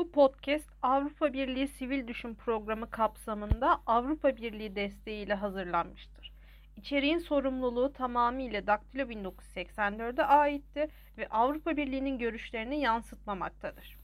Bu 0.00 0.12
podcast 0.12 0.70
Avrupa 0.82 1.32
Birliği 1.32 1.68
Sivil 1.68 2.08
Düşün 2.08 2.34
Programı 2.34 2.90
kapsamında 2.90 3.82
Avrupa 3.86 4.36
Birliği 4.36 4.76
desteğiyle 4.76 5.34
hazırlanmıştır. 5.34 6.32
İçeriğin 6.76 7.18
sorumluluğu 7.18 7.92
tamamıyla 7.92 8.66
Daktilo 8.66 9.02
1984'e 9.02 10.24
aitti 10.24 10.88
ve 11.18 11.28
Avrupa 11.28 11.76
Birliği'nin 11.76 12.18
görüşlerini 12.18 12.80
yansıtmamaktadır. 12.80 13.99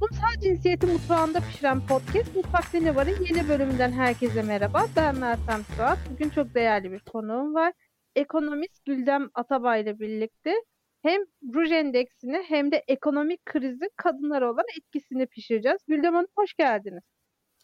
Toplumsal 0.00 0.40
cinsiyeti 0.40 0.86
mutfağında 0.86 1.40
pişiren 1.40 1.86
podcast 1.86 2.36
Mutfakta 2.36 2.78
Ne 2.78 2.94
Var'ın 2.96 3.24
yeni 3.24 3.48
bölümünden 3.48 3.92
herkese 3.92 4.42
merhaba. 4.42 4.86
Ben 4.96 5.18
Meltem 5.18 5.60
Suat. 5.76 5.98
Bugün 6.10 6.30
çok 6.30 6.54
değerli 6.54 6.92
bir 6.92 7.00
konuğum 7.00 7.54
var. 7.54 7.72
Ekonomist 8.16 8.84
Güldem 8.84 9.28
Atabay 9.34 9.82
ile 9.82 9.98
birlikte 9.98 10.54
hem 11.02 11.20
ruj 11.54 11.72
endeksini 11.72 12.42
hem 12.48 12.72
de 12.72 12.84
ekonomik 12.88 13.46
krizin 13.46 13.90
kadınlara 13.96 14.52
olan 14.52 14.64
etkisini 14.78 15.26
pişireceğiz. 15.26 15.78
Güldem 15.88 16.14
Hanım 16.14 16.28
hoş 16.36 16.54
geldiniz. 16.54 17.02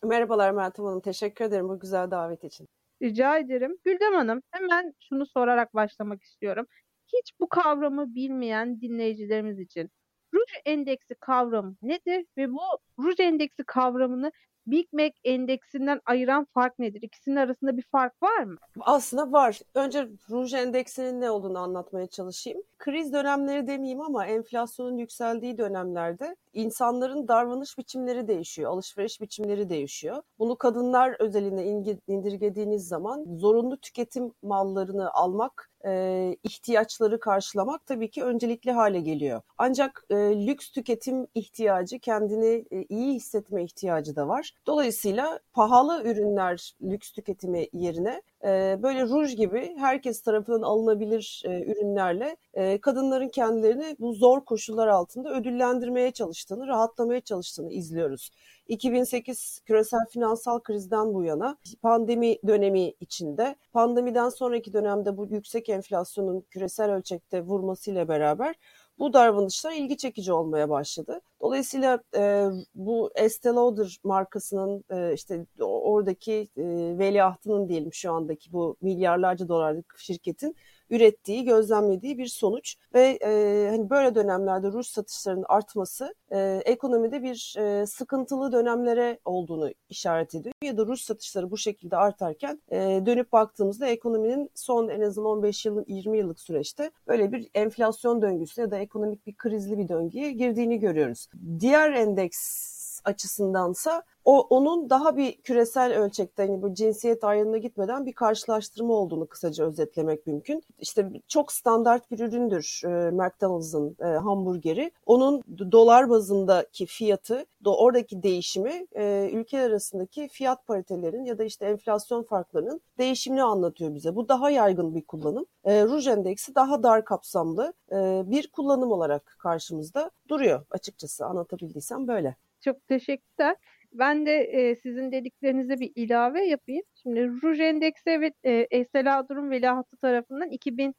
Merhabalar 0.04 0.50
Meltem 0.50 0.84
Hanım. 0.84 1.00
Teşekkür 1.00 1.44
ederim 1.44 1.68
bu 1.68 1.80
güzel 1.80 2.10
davet 2.10 2.44
için. 2.44 2.68
Rica 3.02 3.38
ederim. 3.38 3.76
Güldem 3.84 4.14
Hanım 4.14 4.42
hemen 4.50 4.94
şunu 5.08 5.26
sorarak 5.26 5.74
başlamak 5.74 6.22
istiyorum. 6.22 6.66
Hiç 7.12 7.32
bu 7.40 7.48
kavramı 7.48 8.14
bilmeyen 8.14 8.80
dinleyicilerimiz 8.80 9.60
için 9.60 9.90
ruj 10.34 10.50
endeksi 10.64 11.14
kavramı 11.14 11.74
nedir 11.82 12.26
ve 12.36 12.52
bu 12.52 12.60
ruj 12.98 13.20
endeksi 13.20 13.64
kavramını 13.64 14.32
Big 14.66 14.92
Mac 14.92 15.12
endeksinden 15.24 16.00
ayıran 16.06 16.46
fark 16.54 16.78
nedir? 16.78 17.02
İkisinin 17.02 17.36
arasında 17.36 17.76
bir 17.76 17.82
fark 17.82 18.22
var 18.22 18.42
mı? 18.42 18.56
Aslında 18.80 19.32
var. 19.32 19.60
Önce 19.74 20.08
ruj 20.30 20.54
endeksinin 20.54 21.20
ne 21.20 21.30
olduğunu 21.30 21.58
anlatmaya 21.58 22.06
çalışayım. 22.06 22.62
Kriz 22.78 23.12
dönemleri 23.12 23.66
demeyeyim 23.66 24.00
ama 24.00 24.26
enflasyonun 24.26 24.98
yükseldiği 24.98 25.58
dönemlerde 25.58 26.36
insanların 26.52 27.28
davranış 27.28 27.78
biçimleri 27.78 28.28
değişiyor, 28.28 28.70
alışveriş 28.70 29.20
biçimleri 29.20 29.68
değişiyor. 29.68 30.22
Bunu 30.38 30.56
kadınlar 30.56 31.16
özeline 31.18 31.64
indirgediğiniz 32.06 32.88
zaman 32.88 33.24
zorunlu 33.36 33.76
tüketim 33.76 34.32
mallarını 34.42 35.12
almak 35.12 35.70
e, 35.86 36.36
ihtiyaçları 36.44 37.20
karşılamak 37.20 37.86
tabii 37.86 38.10
ki 38.10 38.24
öncelikli 38.24 38.72
hale 38.72 39.00
geliyor. 39.00 39.42
Ancak 39.58 40.04
e, 40.10 40.14
lüks 40.46 40.70
tüketim 40.70 41.26
ihtiyacı, 41.34 41.98
kendini 41.98 42.64
e, 42.70 42.84
iyi 42.88 43.14
hissetme 43.14 43.64
ihtiyacı 43.64 44.16
da 44.16 44.28
var. 44.28 44.50
Dolayısıyla 44.66 45.38
pahalı 45.52 46.02
ürünler 46.04 46.74
lüks 46.82 47.12
tüketimi 47.12 47.66
yerine 47.72 48.22
e, 48.44 48.78
böyle 48.82 49.02
ruj 49.02 49.36
gibi 49.36 49.74
herkes 49.78 50.22
tarafından 50.22 50.62
alınabilir 50.62 51.42
ürünlerle 51.44 52.36
kadınların 52.80 53.28
kendilerini 53.28 53.96
bu 54.00 54.12
zor 54.12 54.44
koşullar 54.44 54.88
altında 54.88 55.30
ödüllendirmeye 55.30 56.10
çalıştığını, 56.10 56.66
rahatlamaya 56.66 57.20
çalıştığını 57.20 57.72
izliyoruz. 57.72 58.30
2008 58.68 59.60
küresel 59.64 60.06
finansal 60.10 60.60
krizden 60.60 61.14
bu 61.14 61.24
yana 61.24 61.56
pandemi 61.82 62.36
dönemi 62.46 62.92
içinde 63.00 63.56
pandemiden 63.72 64.28
sonraki 64.28 64.72
dönemde 64.72 65.16
bu 65.16 65.26
yüksek 65.26 65.68
enflasyonun 65.68 66.40
küresel 66.40 66.90
ölçekte 66.90 67.42
vurmasıyla 67.42 68.08
beraber 68.08 68.54
bu 68.98 69.12
davranışlar 69.12 69.72
ilgi 69.72 69.96
çekici 69.96 70.32
olmaya 70.32 70.70
başladı. 70.70 71.20
Dolayısıyla 71.40 71.98
e, 72.16 72.46
bu 72.74 73.10
Estee 73.14 73.52
Lauder 73.52 73.98
markasının 74.04 74.84
e, 74.90 75.14
işte 75.14 75.46
oradaki 75.60 76.48
e, 76.56 76.64
veliahtının 76.98 77.68
diyelim 77.68 77.92
şu 77.92 78.12
andaki 78.12 78.52
bu 78.52 78.76
milyarlarca 78.80 79.48
dolarlık 79.48 79.94
şirketin 79.98 80.56
ürettiği, 80.94 81.44
gözlemlediği 81.44 82.18
bir 82.18 82.26
sonuç 82.26 82.76
ve 82.94 83.18
e, 83.22 83.68
hani 83.70 83.90
böyle 83.90 84.14
dönemlerde 84.14 84.72
Rus 84.72 84.90
satışlarının 84.90 85.44
artması 85.48 86.14
e, 86.32 86.62
ekonomide 86.64 87.22
bir 87.22 87.54
e, 87.58 87.86
sıkıntılı 87.86 88.52
dönemlere 88.52 89.18
olduğunu 89.24 89.70
işaret 89.88 90.34
ediyor 90.34 90.54
ya 90.62 90.76
da 90.76 90.86
Rus 90.86 91.02
satışları 91.02 91.50
bu 91.50 91.56
şekilde 91.56 91.96
artarken 91.96 92.62
e, 92.70 92.78
dönüp 93.06 93.32
baktığımızda 93.32 93.86
ekonominin 93.86 94.50
son 94.54 94.88
en 94.88 95.00
azından 95.00 95.30
15 95.30 95.66
yılın 95.66 95.84
20 95.88 96.18
yıllık 96.18 96.40
süreçte 96.40 96.90
böyle 97.08 97.32
bir 97.32 97.48
enflasyon 97.54 98.22
döngüsü 98.22 98.60
ya 98.60 98.70
da 98.70 98.78
ekonomik 98.78 99.26
bir 99.26 99.34
krizli 99.34 99.78
bir 99.78 99.88
döngüye 99.88 100.32
girdiğini 100.32 100.78
görüyoruz. 100.78 101.28
Diğer 101.60 101.92
endeks 101.92 102.74
açısındansa 103.04 104.02
o 104.24 104.40
onun 104.40 104.90
daha 104.90 105.16
bir 105.16 105.42
küresel 105.42 105.98
ölçekte 105.98 106.46
hani 106.46 106.62
bu 106.62 106.74
cinsiyet 106.74 107.24
ayrımına 107.24 107.58
gitmeden 107.58 108.06
bir 108.06 108.12
karşılaştırma 108.12 108.94
olduğunu 108.94 109.26
kısaca 109.26 109.66
özetlemek 109.66 110.26
mümkün. 110.26 110.62
İşte 110.78 111.10
çok 111.28 111.52
standart 111.52 112.10
bir 112.10 112.18
üründür 112.18 112.82
e, 112.84 113.10
McDonald's'ın 113.10 113.96
e, 114.00 114.04
hamburgeri. 114.04 114.90
Onun 115.06 115.42
dolar 115.72 116.10
bazındaki 116.10 116.86
fiyatı, 116.86 117.46
do, 117.64 117.76
oradaki 117.76 118.22
değişimi 118.22 118.86
e, 118.96 119.30
ülkeler 119.32 119.70
arasındaki 119.70 120.28
fiyat 120.28 120.66
paritelerin 120.66 121.24
ya 121.24 121.38
da 121.38 121.44
işte 121.44 121.66
enflasyon 121.66 122.22
farklarının 122.22 122.80
değişimini 122.98 123.42
anlatıyor 123.42 123.94
bize. 123.94 124.16
Bu 124.16 124.28
daha 124.28 124.50
yaygın 124.50 124.94
bir 124.94 125.02
kullanım. 125.02 125.46
E, 125.64 125.84
Ruj 125.84 126.06
endeksi 126.06 126.54
daha 126.54 126.82
dar 126.82 127.04
kapsamlı 127.04 127.72
e, 127.92 128.22
bir 128.26 128.50
kullanım 128.50 128.92
olarak 128.92 129.36
karşımızda 129.38 130.10
duruyor 130.28 130.66
açıkçası 130.70 131.26
anlatabildiysem 131.26 132.08
böyle. 132.08 132.36
Çok 132.64 132.88
teşekkürler. 132.88 133.56
Ben 133.92 134.26
de 134.26 134.32
e, 134.42 134.76
sizin 134.76 135.12
dediklerinize 135.12 135.80
bir 135.80 135.92
ilave 135.94 136.46
yapayım. 136.46 136.82
Şimdi 136.94 137.20
Ruj 137.42 137.60
Endeksi 137.60 138.10
evet 138.10 138.34
e, 138.44 138.66
Esela 138.70 139.28
Durum 139.28 139.50
Veliahtı 139.50 139.96
tarafından 139.96 140.50
2001 140.50 140.94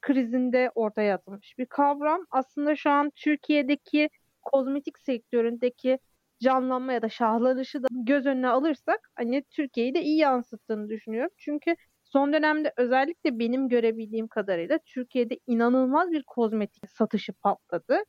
krizinde 0.00 0.70
ortaya 0.74 1.14
atılmış 1.14 1.58
bir 1.58 1.66
kavram. 1.66 2.26
Aslında 2.30 2.76
şu 2.76 2.90
an 2.90 3.10
Türkiye'deki 3.16 4.10
kozmetik 4.42 4.98
sektöründeki 4.98 5.98
canlanma 6.42 6.92
ya 6.92 7.02
da 7.02 7.08
şahlanışı 7.08 7.82
da 7.82 7.86
göz 7.90 8.26
önüne 8.26 8.48
alırsak 8.48 9.10
hani 9.14 9.42
Türkiye'yi 9.50 9.94
de 9.94 10.02
iyi 10.02 10.18
yansıttığını 10.18 10.88
düşünüyorum. 10.88 11.30
Çünkü 11.38 11.76
son 12.04 12.32
dönemde 12.32 12.72
özellikle 12.76 13.38
benim 13.38 13.68
görebildiğim 13.68 14.28
kadarıyla 14.28 14.78
Türkiye'de 14.86 15.38
inanılmaz 15.46 16.12
bir 16.12 16.22
kozmetik 16.22 16.90
satışı 16.90 17.32
patladı. 17.32 18.04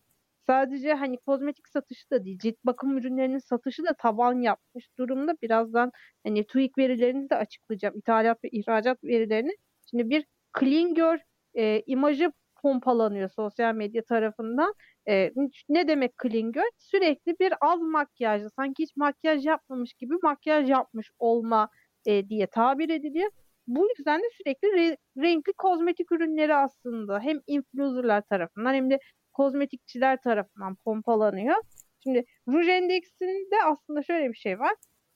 Sadece 0.47 0.93
hani 0.93 1.17
kozmetik 1.17 1.67
satışı 1.67 2.09
da 2.11 2.25
değil, 2.25 2.39
cilt 2.39 2.55
bakım 2.63 2.97
ürünlerinin 2.97 3.37
satışı 3.37 3.83
da 3.83 3.93
taban 3.93 4.41
yapmış 4.41 4.89
durumda. 4.97 5.35
Birazdan 5.41 5.91
hani 6.23 6.47
TÜİK 6.47 6.77
verilerini 6.77 7.29
de 7.29 7.35
açıklayacağım. 7.35 7.97
İthalat 7.97 8.43
ve 8.43 8.49
ihracat 8.51 9.03
verilerini. 9.03 9.51
Şimdi 9.89 10.09
bir 10.09 10.25
clean 10.59 10.93
girl 10.93 11.17
e, 11.57 11.83
imajı 11.85 12.31
pompalanıyor 12.61 13.29
sosyal 13.29 13.75
medya 13.75 14.03
tarafından. 14.03 14.73
E, 15.09 15.31
ne 15.69 15.87
demek 15.87 16.13
clean 16.23 16.51
girl? 16.51 16.69
Sürekli 16.77 17.35
bir 17.39 17.53
az 17.61 17.81
makyajlı, 17.81 18.49
sanki 18.49 18.83
hiç 18.83 18.95
makyaj 18.95 19.45
yapmamış 19.45 19.93
gibi 19.93 20.13
makyaj 20.23 20.69
yapmış 20.69 21.11
olma 21.19 21.69
e, 22.05 22.29
diye 22.29 22.47
tabir 22.47 22.89
ediliyor. 22.89 23.31
Bu 23.67 23.87
yüzden 23.97 24.19
de 24.19 24.25
sürekli 24.37 24.67
re- 24.67 24.97
renkli 25.17 25.53
kozmetik 25.53 26.11
ürünleri 26.11 26.55
aslında 26.55 27.19
hem 27.19 27.39
influencerlar 27.47 28.21
tarafından 28.21 28.73
hem 28.73 28.89
de 28.89 28.99
kozmetikçiler 29.33 30.21
tarafından 30.21 30.75
pompalanıyor. 30.75 31.55
Şimdi 32.03 32.25
ruj 32.47 32.69
endeksinde 32.69 33.55
aslında 33.65 34.03
şöyle 34.03 34.29
bir 34.29 34.37
şey 34.37 34.59
var. 34.59 34.73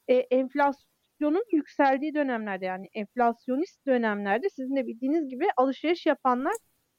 E, 0.07 0.13
enflasyonun 0.15 1.43
yükseldiği 1.51 2.13
dönemlerde 2.13 2.65
yani 2.65 2.87
enflasyonist 2.93 3.85
dönemlerde 3.87 4.49
sizin 4.49 4.75
de 4.75 4.87
bildiğiniz 4.87 5.29
gibi 5.29 5.45
alışveriş 5.57 6.05
yapanlar 6.05 6.53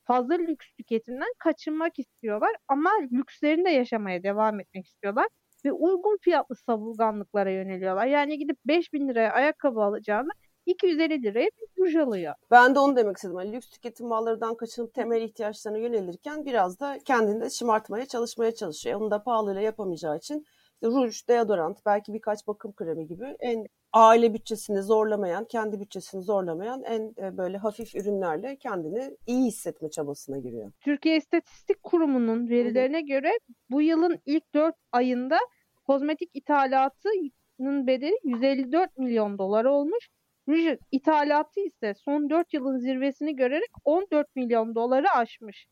fazla 0.04 0.34
lüks 0.34 0.66
tüketimden 0.78 1.32
kaçınmak 1.38 1.98
istiyorlar 1.98 2.50
ama 2.68 2.90
lükslerini 3.12 3.64
de 3.64 3.70
yaşamaya 3.70 4.22
devam 4.22 4.60
etmek 4.60 4.86
istiyorlar 4.86 5.26
ve 5.64 5.72
uygun 5.72 6.18
fiyatlı 6.22 6.56
savurganlıklara 6.56 7.50
yöneliyorlar. 7.50 8.06
Yani 8.06 8.38
gidip 8.38 8.56
5000 8.64 9.08
liraya 9.08 9.32
ayakkabı 9.32 9.80
alacağını 9.80 10.30
250 10.68 11.22
liraya 11.22 11.50
bir 11.60 11.82
ruj 11.82 11.96
alıyor. 11.96 12.34
Ben 12.50 12.74
de 12.74 12.78
onu 12.78 12.96
demek 12.96 13.16
istedim. 13.16 13.38
Yani 13.38 13.52
lüks 13.52 13.70
tüketim 13.70 14.06
mallarından 14.06 14.54
kaçınıp 14.54 14.94
temel 14.94 15.22
ihtiyaçlarına 15.22 15.78
yönelirken 15.78 16.46
biraz 16.46 16.80
da 16.80 16.98
kendini 17.04 17.40
de 17.40 17.50
şımartmaya 17.50 18.06
çalışmaya 18.06 18.54
çalışıyor. 18.54 19.00
Onu 19.00 19.10
da 19.10 19.22
pahalıyla 19.22 19.60
yapamayacağı 19.60 20.16
için 20.16 20.46
ruj, 20.84 21.28
deodorant, 21.28 21.86
belki 21.86 22.14
birkaç 22.14 22.46
bakım 22.46 22.72
kremi 22.72 23.06
gibi 23.06 23.36
en 23.40 23.66
aile 23.92 24.34
bütçesini 24.34 24.82
zorlamayan, 24.82 25.44
kendi 25.44 25.80
bütçesini 25.80 26.22
zorlamayan 26.22 26.82
en 26.82 27.14
e, 27.18 27.36
böyle 27.36 27.58
hafif 27.58 27.94
ürünlerle 27.94 28.56
kendini 28.56 29.16
iyi 29.26 29.46
hissetme 29.46 29.90
çabasına 29.90 30.38
giriyor. 30.38 30.72
Türkiye 30.80 31.16
İstatistik 31.16 31.82
Kurumu'nun 31.82 32.48
verilerine 32.48 33.00
göre 33.00 33.30
bu 33.70 33.82
yılın 33.82 34.18
ilk 34.26 34.54
4 34.54 34.74
ayında 34.92 35.38
kozmetik 35.86 36.30
ithalatının 36.34 37.86
bedeli 37.86 38.18
154 38.24 38.98
milyon 38.98 39.38
dolar 39.38 39.64
olmuş. 39.64 40.08
Ruj 40.48 40.78
ithalatı 40.92 41.60
ise 41.60 41.94
son 41.94 42.30
4 42.30 42.54
yılın 42.54 42.78
zirvesini 42.78 43.36
görerek 43.36 43.70
14 43.84 44.36
milyon 44.36 44.74
doları 44.74 45.10
aşmış. 45.10 45.66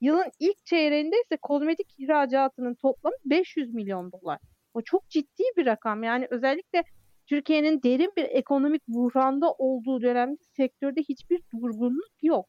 Yılın 0.00 0.30
ilk 0.38 0.66
çeyreğinde 0.66 1.16
ise 1.20 1.36
kozmetik 1.36 2.00
ihracatının 2.00 2.74
toplamı 2.74 3.16
500 3.24 3.74
milyon 3.74 4.12
dolar. 4.12 4.38
O 4.74 4.82
çok 4.82 5.08
ciddi 5.08 5.42
bir 5.56 5.66
rakam. 5.66 6.02
Yani 6.02 6.26
özellikle 6.30 6.84
Türkiye'nin 7.26 7.82
derin 7.82 8.12
bir 8.16 8.24
ekonomik 8.24 8.88
buhranda 8.88 9.52
olduğu 9.52 10.02
dönemde 10.02 10.42
sektörde 10.56 11.00
hiçbir 11.00 11.42
durgunluk 11.52 12.12
yok. 12.22 12.46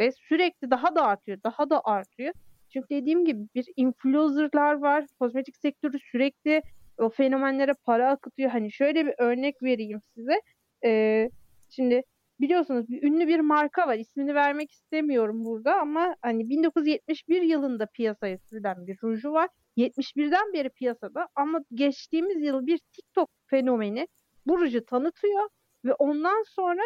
Ve 0.00 0.12
sürekli 0.12 0.70
daha 0.70 0.94
da 0.94 1.06
artıyor, 1.06 1.38
daha 1.44 1.70
da 1.70 1.80
artıyor. 1.84 2.34
Çünkü 2.72 2.88
dediğim 2.90 3.24
gibi 3.24 3.48
bir 3.54 3.66
influencerlar 3.76 4.74
var. 4.74 5.04
Kozmetik 5.18 5.56
sektörü 5.56 5.98
sürekli 5.98 6.62
o 6.98 7.08
fenomenlere 7.08 7.72
para 7.84 8.10
akıtıyor. 8.10 8.50
Hani 8.50 8.72
şöyle 8.72 9.06
bir 9.06 9.14
örnek 9.18 9.62
vereyim 9.62 10.00
size. 10.14 10.40
Ee, 10.86 11.30
şimdi 11.70 12.02
biliyorsunuz 12.40 12.88
bir 12.88 13.02
ünlü 13.02 13.28
bir 13.28 13.40
marka 13.40 13.86
var. 13.86 13.98
İsmini 13.98 14.34
vermek 14.34 14.70
istemiyorum 14.70 15.44
burada 15.44 15.80
ama 15.80 16.16
hani 16.22 16.48
1971 16.48 17.42
yılında 17.42 17.86
piyasaya 17.86 18.38
sürülen 18.38 18.86
bir 18.86 18.98
ruju 19.02 19.32
var. 19.32 19.48
71'den 19.76 20.52
beri 20.52 20.70
piyasada 20.70 21.28
ama 21.34 21.60
geçtiğimiz 21.74 22.42
yıl 22.42 22.66
bir 22.66 22.78
TikTok 22.78 23.30
fenomeni 23.46 24.08
bu 24.46 24.60
ruju 24.60 24.84
tanıtıyor 24.84 25.48
ve 25.84 25.94
ondan 25.94 26.42
sonra 26.42 26.82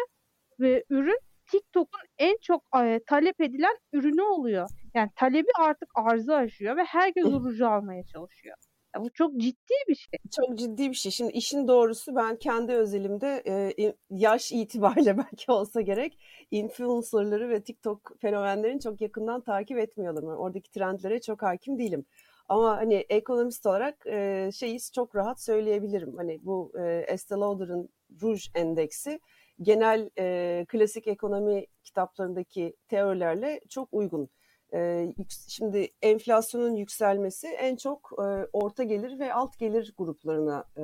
ve 0.59 0.83
ürün 0.89 1.19
TikTok'un 1.51 2.01
en 2.17 2.37
çok 2.41 2.63
e, 2.83 2.99
talep 3.07 3.41
edilen 3.41 3.77
ürünü 3.93 4.21
oluyor. 4.21 4.69
Yani 4.93 5.09
talebi 5.15 5.47
artık 5.59 5.89
arzı 5.95 6.35
aşıyor 6.35 6.77
ve 6.77 6.83
herkes 6.83 7.25
ruju 7.25 7.67
almaya 7.67 8.03
çalışıyor. 8.03 8.57
Bu 8.99 9.09
çok 9.09 9.37
ciddi 9.37 9.73
bir 9.87 9.95
şey. 9.95 10.19
Çok 10.35 10.57
ciddi 10.57 10.89
bir 10.89 10.95
şey. 10.95 11.11
Şimdi 11.11 11.31
işin 11.31 11.67
doğrusu 11.67 12.15
ben 12.15 12.35
kendi 12.35 12.71
özelimde 12.71 13.43
e, 13.47 13.93
yaş 14.09 14.51
itibariyle 14.51 15.17
belki 15.31 15.51
olsa 15.51 15.81
gerek 15.81 16.17
influencerları 16.51 17.49
ve 17.49 17.63
TikTok 17.63 18.11
fenomenlerini 18.21 18.79
çok 18.81 19.01
yakından 19.01 19.41
takip 19.41 19.77
etmiyorum. 19.77 20.25
Oradaki 20.27 20.71
trendlere 20.71 21.21
çok 21.21 21.41
hakim 21.41 21.79
değilim. 21.79 22.05
Ama 22.49 22.77
hani 22.77 22.93
ekonomist 22.95 23.65
olarak 23.65 24.07
e, 24.07 24.49
şeyi 24.53 24.79
çok 24.95 25.15
rahat 25.15 25.41
söyleyebilirim. 25.41 26.17
Hani 26.17 26.45
bu 26.45 26.71
e, 26.79 27.05
Estee 27.07 27.37
Lauder'ın 27.37 27.89
Rouge 28.21 28.41
Endeksi 28.55 29.19
genel 29.61 30.09
e, 30.17 30.65
klasik 30.67 31.07
ekonomi 31.07 31.65
kitaplarındaki 31.83 32.75
teorilerle 32.87 33.61
çok 33.69 33.89
uygun. 33.91 34.29
E, 34.73 35.13
şimdi 35.47 35.87
enflasyonun 36.01 36.75
yükselmesi 36.75 37.47
en 37.47 37.75
çok 37.75 38.11
e, 38.17 38.47
orta 38.53 38.83
gelir 38.83 39.19
ve 39.19 39.33
alt 39.33 39.59
gelir 39.59 39.93
gruplarına 39.97 40.65
e, 40.77 40.83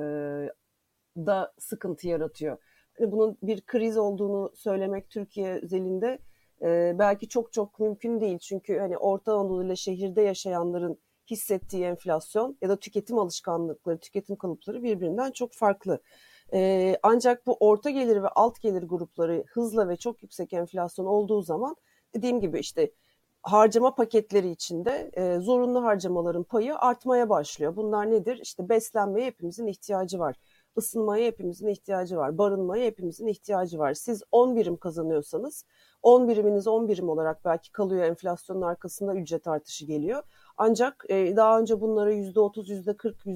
da 1.16 1.52
sıkıntı 1.58 2.08
yaratıyor. 2.08 2.58
Yani 3.00 3.12
bunun 3.12 3.38
bir 3.42 3.60
kriz 3.60 3.96
olduğunu 3.96 4.52
söylemek 4.54 5.10
Türkiye 5.10 5.54
özelinde 5.62 6.18
belki 6.98 7.28
çok 7.28 7.52
çok 7.52 7.80
mümkün 7.80 8.20
değil. 8.20 8.38
Çünkü 8.38 8.78
hani 8.78 8.98
Orta 8.98 9.34
Anadolu 9.34 9.64
ile 9.64 9.76
şehirde 9.76 10.22
yaşayanların 10.22 10.98
hissettiği 11.30 11.84
enflasyon 11.84 12.58
ya 12.62 12.68
da 12.68 12.76
tüketim 12.76 13.18
alışkanlıkları, 13.18 13.98
tüketim 13.98 14.36
kalıpları 14.36 14.82
birbirinden 14.82 15.30
çok 15.30 15.52
farklı. 15.52 16.00
Ancak 17.02 17.46
bu 17.46 17.56
orta 17.60 17.90
gelir 17.90 18.22
ve 18.22 18.28
alt 18.28 18.60
gelir 18.60 18.82
grupları 18.82 19.44
hızla 19.48 19.88
ve 19.88 19.96
çok 19.96 20.22
yüksek 20.22 20.52
enflasyon 20.52 21.06
olduğu 21.06 21.42
zaman 21.42 21.76
dediğim 22.14 22.40
gibi 22.40 22.58
işte 22.58 22.90
harcama 23.42 23.94
paketleri 23.94 24.50
içinde 24.50 25.10
e, 25.12 25.38
zorunlu 25.38 25.84
harcamaların 25.84 26.44
payı 26.44 26.78
artmaya 26.78 27.28
başlıyor. 27.28 27.76
Bunlar 27.76 28.10
nedir? 28.10 28.40
İşte 28.42 28.68
beslenmeye 28.68 29.26
hepimizin 29.26 29.66
ihtiyacı 29.66 30.18
var. 30.18 30.36
Isınmaya 30.76 31.26
hepimizin 31.26 31.68
ihtiyacı 31.68 32.16
var. 32.16 32.38
Barınmaya 32.38 32.84
hepimizin 32.84 33.26
ihtiyacı 33.26 33.78
var. 33.78 33.94
Siz 33.94 34.22
10 34.32 34.56
birim 34.56 34.76
kazanıyorsanız 34.76 35.64
10 36.02 36.28
biriminiz 36.28 36.66
10 36.66 36.88
birim 36.88 37.08
olarak 37.08 37.44
belki 37.44 37.72
kalıyor 37.72 38.04
enflasyonun 38.04 38.62
arkasında 38.62 39.14
ücret 39.14 39.46
artışı 39.46 39.86
geliyor. 39.86 40.22
Ancak 40.56 41.04
e, 41.08 41.36
daha 41.36 41.60
önce 41.60 41.80
bunlara 41.80 42.12
%30, 42.12 42.70
%40, 42.70 43.26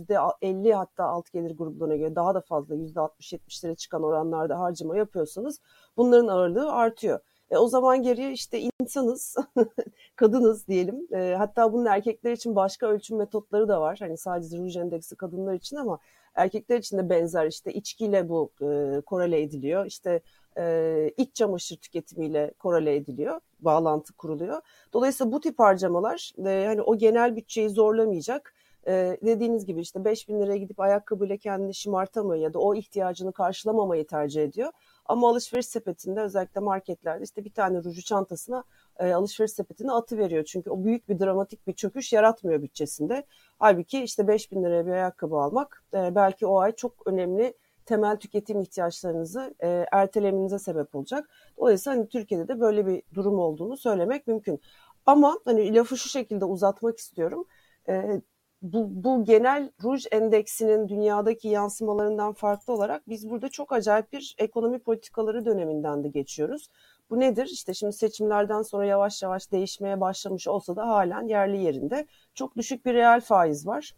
%50 0.42 0.72
hatta 0.74 1.04
alt 1.04 1.32
gelir 1.32 1.56
grubuna 1.56 1.96
göre 1.96 2.14
daha 2.14 2.34
da 2.34 2.40
fazla 2.40 2.74
%60-70'lere 2.74 3.76
çıkan 3.76 4.02
oranlarda 4.02 4.60
harcama 4.60 4.96
yapıyorsanız 4.96 5.60
bunların 5.96 6.28
ağırlığı 6.28 6.72
artıyor. 6.72 7.20
E, 7.52 7.56
o 7.58 7.68
zaman 7.68 8.02
geriye 8.02 8.32
işte 8.32 8.60
insanız, 8.80 9.36
kadınız 10.16 10.68
diyelim. 10.68 11.08
E, 11.12 11.34
hatta 11.38 11.72
bunun 11.72 11.86
erkekler 11.86 12.32
için 12.32 12.56
başka 12.56 12.86
ölçüm 12.86 13.18
metotları 13.18 13.68
da 13.68 13.80
var. 13.80 13.96
Hani 14.00 14.16
sadece 14.16 14.58
ruj 14.58 14.76
endeksi 14.76 15.16
kadınlar 15.16 15.54
için 15.54 15.76
ama 15.76 15.98
erkekler 16.34 16.78
için 16.78 16.98
de 16.98 17.10
benzer 17.10 17.46
işte 17.46 17.72
içkiyle 17.72 18.28
bu 18.28 18.50
e, 18.62 19.00
korele 19.00 19.42
ediliyor. 19.42 19.86
İşte 19.86 20.20
e, 20.58 21.10
iç 21.16 21.34
çamaşır 21.34 21.76
tüketimiyle 21.76 22.52
korele 22.58 22.96
ediliyor, 22.96 23.40
bağlantı 23.60 24.12
kuruluyor. 24.12 24.60
Dolayısıyla 24.92 25.32
bu 25.32 25.40
tip 25.40 25.58
harcamalar 25.58 26.32
e, 26.46 26.66
hani 26.66 26.82
o 26.82 26.96
genel 26.96 27.36
bütçeyi 27.36 27.70
zorlamayacak. 27.70 28.54
E, 28.86 29.18
dediğiniz 29.22 29.66
gibi 29.66 29.80
işte 29.80 30.04
5 30.04 30.28
bin 30.28 30.40
liraya 30.40 30.56
gidip 30.56 30.80
ayakkabıyla 30.80 31.36
kendini 31.36 31.74
şımartamıyor 31.74 32.42
ya 32.42 32.54
da 32.54 32.58
o 32.58 32.74
ihtiyacını 32.74 33.32
karşılamamayı 33.32 34.06
tercih 34.06 34.42
ediyor. 34.42 34.72
Ama 35.06 35.28
alışveriş 35.28 35.66
sepetinde 35.66 36.20
özellikle 36.20 36.60
marketlerde 36.60 37.24
işte 37.24 37.44
bir 37.44 37.52
tane 37.52 37.84
ruju 37.84 38.02
çantasına 38.02 38.64
e, 38.98 39.12
alışveriş 39.12 39.52
sepetine 39.52 39.92
atı 39.92 40.18
veriyor. 40.18 40.44
Çünkü 40.44 40.70
o 40.70 40.84
büyük 40.84 41.08
bir 41.08 41.18
dramatik 41.18 41.66
bir 41.66 41.72
çöküş 41.72 42.12
yaratmıyor 42.12 42.62
bütçesinde. 42.62 43.26
Halbuki 43.58 44.02
işte 44.02 44.28
5 44.28 44.52
bin 44.52 44.64
liraya 44.64 44.86
bir 44.86 44.92
ayakkabı 44.92 45.36
almak 45.36 45.84
e, 45.94 46.14
belki 46.14 46.46
o 46.46 46.58
ay 46.58 46.72
çok 46.72 47.06
önemli 47.06 47.54
temel 47.86 48.16
tüketim 48.16 48.60
ihtiyaçlarınızı 48.60 49.54
e, 49.60 49.86
ertelemenize 49.92 50.58
sebep 50.58 50.94
olacak. 50.94 51.30
Dolayısıyla 51.58 51.98
hani 51.98 52.08
Türkiye'de 52.08 52.48
de 52.48 52.60
böyle 52.60 52.86
bir 52.86 53.02
durum 53.14 53.38
olduğunu 53.38 53.76
söylemek 53.76 54.26
mümkün. 54.26 54.60
Ama 55.06 55.38
hani 55.44 55.74
lafı 55.74 55.96
şu 55.96 56.08
şekilde 56.08 56.44
uzatmak 56.44 56.98
istiyorum. 56.98 57.44
E, 57.88 58.20
bu, 58.62 59.04
bu 59.04 59.24
genel 59.24 59.70
ruj 59.82 60.06
endeksinin 60.10 60.88
dünyadaki 60.88 61.48
yansımalarından 61.48 62.32
farklı 62.32 62.72
olarak 62.72 63.08
biz 63.08 63.30
burada 63.30 63.48
çok 63.48 63.72
acayip 63.72 64.12
bir 64.12 64.34
ekonomi 64.38 64.78
politikaları 64.78 65.44
döneminden 65.44 66.04
de 66.04 66.08
geçiyoruz. 66.08 66.68
Bu 67.10 67.20
nedir? 67.20 67.46
İşte 67.46 67.74
şimdi 67.74 67.92
seçimlerden 67.92 68.62
sonra 68.62 68.84
yavaş 68.84 69.22
yavaş 69.22 69.52
değişmeye 69.52 70.00
başlamış 70.00 70.48
olsa 70.48 70.76
da 70.76 70.88
halen 70.88 71.28
yerli 71.28 71.56
yerinde 71.56 72.06
çok 72.34 72.56
düşük 72.56 72.86
bir 72.86 72.94
reel 72.94 73.20
faiz 73.20 73.66
var. 73.66 73.94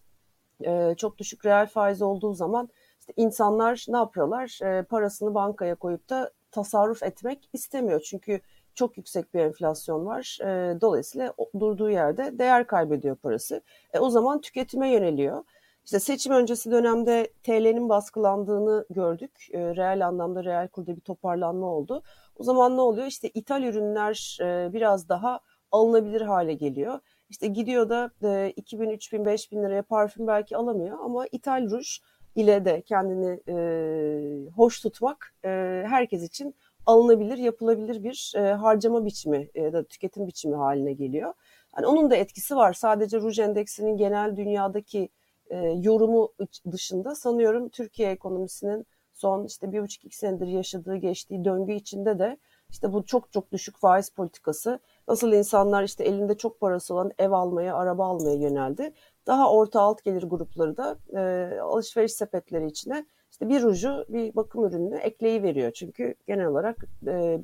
Ee, 0.67 0.95
çok 0.99 1.19
düşük 1.19 1.47
reel 1.47 1.67
faiz 1.67 2.03
olduğu 2.03 2.35
zaman 2.35 2.69
işte 3.01 3.13
insanlar 3.17 3.85
ne 3.89 3.97
yapıyorlar? 3.97 4.59
Ee, 4.63 4.83
parasını 4.83 5.35
bankaya 5.35 5.75
koyup 5.75 6.11
da 6.11 6.31
tasarruf 6.51 7.03
etmek 7.03 7.49
istemiyor. 7.53 8.01
Çünkü 8.01 8.41
çok 8.75 8.97
yüksek 8.97 9.35
bir 9.35 9.41
enflasyon 9.41 10.07
var. 10.07 10.39
E, 10.43 10.81
dolayısıyla 10.81 11.35
durduğu 11.61 11.91
yerde 11.91 12.39
değer 12.39 12.67
kaybediyor 12.67 13.17
parası. 13.17 13.63
E, 13.93 13.99
o 13.99 14.11
zaman 14.11 14.41
tüketime 14.41 14.89
yöneliyor. 14.89 15.45
İşte 15.85 16.01
seçim 16.01 16.33
öncesi 16.33 16.71
dönemde 16.71 17.33
TL'nin 17.43 17.89
baskılandığını 17.89 18.87
gördük. 18.91 19.49
E, 19.53 19.77
reel 19.77 20.07
anlamda 20.07 20.45
reel 20.45 20.69
kurda 20.69 20.97
bir 20.97 21.01
toparlanma 21.01 21.67
oldu. 21.67 22.03
O 22.37 22.45
zaman 22.45 22.77
ne 22.77 22.81
oluyor? 22.81 23.07
İşte 23.07 23.29
ithal 23.29 23.63
ürünler 23.63 24.39
e, 24.41 24.73
biraz 24.73 25.09
daha 25.09 25.41
alınabilir 25.73 26.21
hale 26.21 26.55
geliyor. 26.55 27.01
İşte 27.31 27.47
gidiyor 27.47 27.89
da 27.89 28.11
e, 28.23 28.53
2000, 28.57 28.91
3000, 28.91 29.25
5000 29.25 29.63
liraya 29.63 29.83
parfüm 29.83 30.27
belki 30.27 30.57
alamıyor 30.57 30.99
ama 31.01 31.27
ithal 31.33 31.71
ruj 31.71 31.99
ile 32.37 32.65
de 32.65 32.83
kendini 32.83 33.41
e, 33.49 34.51
hoş 34.57 34.81
tutmak 34.81 35.35
e, 35.45 35.49
herkes 35.89 36.23
için 36.23 36.55
alınabilir, 36.87 37.39
yapılabilir 37.39 38.05
bir 38.05 38.33
e, 38.37 38.53
harcama 38.53 39.05
biçimi 39.05 39.51
ya 39.55 39.73
da 39.73 39.85
tüketim 39.85 40.27
biçimi 40.27 40.57
haline 40.57 40.93
geliyor. 40.93 41.35
Yani 41.77 41.87
onun 41.87 42.11
da 42.11 42.17
etkisi 42.17 42.57
var. 42.57 42.73
Sadece 42.73 43.21
ruj 43.21 43.39
endeksinin 43.39 43.97
genel 43.97 44.37
dünyadaki 44.37 45.09
e, 45.51 45.57
yorumu 45.59 46.33
dışında 46.73 47.15
sanıyorum 47.15 47.69
Türkiye 47.69 48.11
ekonomisinin 48.11 48.87
son 49.13 49.45
işte 49.45 49.73
bir 49.73 49.83
buçuk 49.83 50.05
iki 50.05 50.17
senedir 50.17 50.47
yaşadığı 50.47 50.97
geçtiği 50.97 51.45
döngü 51.45 51.73
içinde 51.73 52.19
de 52.19 52.37
işte 52.71 52.93
bu 52.93 53.05
çok 53.05 53.33
çok 53.33 53.53
düşük 53.53 53.77
faiz 53.79 54.11
politikası 54.11 54.79
nasıl 55.09 55.33
insanlar 55.33 55.85
işte 55.85 56.05
elinde 56.05 56.37
çok 56.37 56.61
parası 56.61 56.95
olan 56.95 57.13
ev 57.19 57.31
almaya, 57.31 57.77
araba 57.77 58.07
almaya 58.07 58.35
yöneldi. 58.35 58.93
Daha 59.27 59.51
orta 59.51 59.81
alt 59.81 60.05
gelir 60.05 60.23
grupları 60.23 60.77
da 60.77 60.97
e, 61.17 61.61
alışveriş 61.61 62.13
sepetleri 62.13 62.67
içine 62.67 63.07
işte 63.35 63.49
bir 63.49 63.63
ruju 63.63 64.05
bir 64.09 64.35
bakım 64.35 64.65
ürününü 64.65 64.97
ekleyi 64.97 65.43
veriyor. 65.43 65.71
Çünkü 65.73 66.15
genel 66.27 66.47
olarak 66.47 66.77
e, 67.07 67.39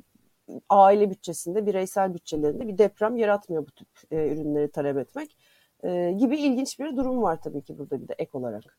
aile 0.69 1.09
bütçesinde, 1.09 1.65
bireysel 1.65 2.13
bütçelerinde 2.13 2.67
bir 2.67 2.77
deprem 2.77 3.17
yaratmıyor 3.17 3.67
bu 3.67 3.71
tip 3.71 3.87
e, 4.11 4.33
ürünleri 4.33 4.71
talep 4.71 4.97
etmek 4.97 5.37
e, 5.83 6.11
gibi 6.11 6.37
ilginç 6.37 6.79
bir 6.79 6.97
durum 6.97 7.21
var 7.21 7.41
tabii 7.41 7.61
ki 7.61 7.77
burada 7.77 8.01
bir 8.01 8.07
de 8.07 8.15
ek 8.17 8.29
olarak 8.33 8.77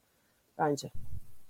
bence. 0.59 0.89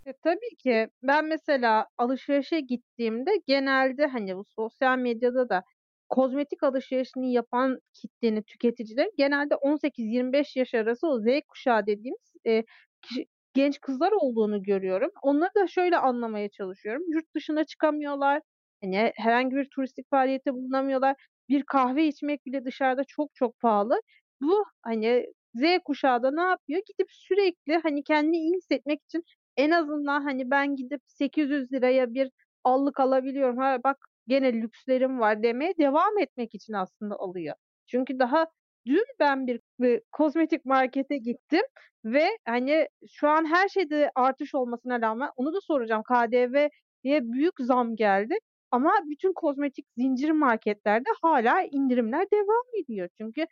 E, 0.07 0.12
tabii 0.12 0.57
ki. 0.59 0.88
Ben 1.02 1.25
mesela 1.25 1.87
alışverişe 1.99 2.61
gittiğimde 2.61 3.31
genelde 3.47 4.07
hani 4.07 4.37
bu 4.37 4.45
sosyal 4.45 4.99
medyada 4.99 5.49
da 5.49 5.62
kozmetik 6.09 6.62
alışverişini 6.62 7.33
yapan 7.33 7.81
kitlenin 7.92 8.42
tüketiciler 8.42 9.09
genelde 9.16 9.54
18-25 9.54 10.59
yaş 10.59 10.75
arası 10.75 11.07
o 11.07 11.21
Z 11.21 11.25
kuşağı 11.49 11.87
dediğimiz 11.87 12.33
e, 12.47 12.64
kişi, 13.02 13.26
genç 13.54 13.80
kızlar 13.80 14.12
olduğunu 14.12 14.62
görüyorum. 14.62 15.11
Onları 15.23 15.50
da 15.56 15.66
şöyle 15.66 15.99
anlamaya 15.99 16.49
çalışıyorum. 16.50 17.02
Yurt 17.12 17.35
dışına 17.35 17.64
çıkamıyorlar. 17.64 18.42
Hani 18.82 19.12
herhangi 19.16 19.56
bir 19.56 19.68
turistik 19.71 20.11
faaliyette 20.11 20.54
bulunamıyorlar. 20.54 21.16
Bir 21.49 21.62
kahve 21.62 22.06
içmek 22.06 22.47
bile 22.47 22.64
dışarıda 22.64 23.04
çok 23.09 23.35
çok 23.35 23.59
pahalı. 23.61 24.00
Bu 24.42 24.64
hani 24.82 25.26
Z 25.54 25.62
kuşağı 25.85 26.23
da 26.23 26.30
ne 26.30 26.40
yapıyor? 26.40 26.82
Gidip 26.87 27.06
sürekli 27.11 27.76
hani 27.82 28.04
kendini 28.04 28.37
iyi 28.37 28.54
hissetmek 28.56 29.02
için 29.04 29.25
en 29.56 29.71
azından 29.71 30.23
hani 30.23 30.50
ben 30.50 30.76
gidip 30.76 31.00
800 31.06 31.73
liraya 31.73 32.14
bir 32.14 32.30
allık 32.64 33.00
alabiliyorum. 33.00 33.59
Ha 33.59 33.78
bak 33.85 33.97
gene 34.28 34.52
lükslerim 34.52 35.21
var 35.21 35.42
demeye 35.42 35.75
devam 35.78 36.18
etmek 36.18 36.54
için 36.54 36.73
aslında 36.73 37.14
alıyor. 37.16 37.54
Çünkü 37.87 38.18
daha 38.18 38.47
dün 38.87 39.05
ben 39.21 39.47
bir, 39.47 39.61
bir 39.81 40.01
kozmetik 40.12 40.65
markete 40.65 41.17
gittim 41.17 41.62
ve 42.05 42.29
hani 42.45 42.87
şu 43.12 43.29
an 43.29 43.45
her 43.45 43.69
şeyde 43.69 44.11
artış 44.15 44.55
olmasına 44.55 45.01
rağmen 45.01 45.31
onu 45.37 45.55
da 45.55 45.61
soracağım. 45.61 46.03
KDV 46.03 46.69
diye 47.05 47.33
büyük 47.33 47.55
zam 47.61 47.97
geldi. 47.97 48.35
Ama 48.71 48.93
bütün 49.05 49.33
kozmetik 49.33 49.87
zincir 49.99 50.31
marketlerde 50.31 51.09
hala 51.23 51.62
indirimler 51.62 52.27
devam 52.33 52.83
ediyor. 52.83 53.09
Çünkü 53.21 53.47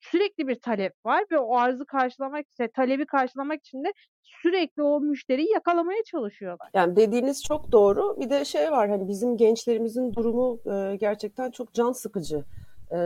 sürekli 0.00 0.48
bir 0.48 0.60
talep 0.60 0.92
var 1.04 1.24
ve 1.32 1.38
o 1.38 1.56
arzı 1.56 1.86
karşılamak 1.86 2.46
için, 2.48 2.68
talebi 2.74 3.06
karşılamak 3.06 3.60
için 3.60 3.84
de 3.84 3.92
sürekli 4.22 4.82
o 4.82 5.00
müşteriyi 5.00 5.50
yakalamaya 5.50 6.02
çalışıyorlar. 6.02 6.68
Yani 6.74 6.96
dediğiniz 6.96 7.42
çok 7.44 7.72
doğru. 7.72 8.20
Bir 8.20 8.30
de 8.30 8.44
şey 8.44 8.70
var 8.72 8.90
hani 8.90 9.08
bizim 9.08 9.36
gençlerimizin 9.36 10.14
durumu 10.14 10.60
gerçekten 10.98 11.50
çok 11.50 11.74
can 11.74 11.92
sıkıcı. 11.92 12.44
E, 12.92 12.98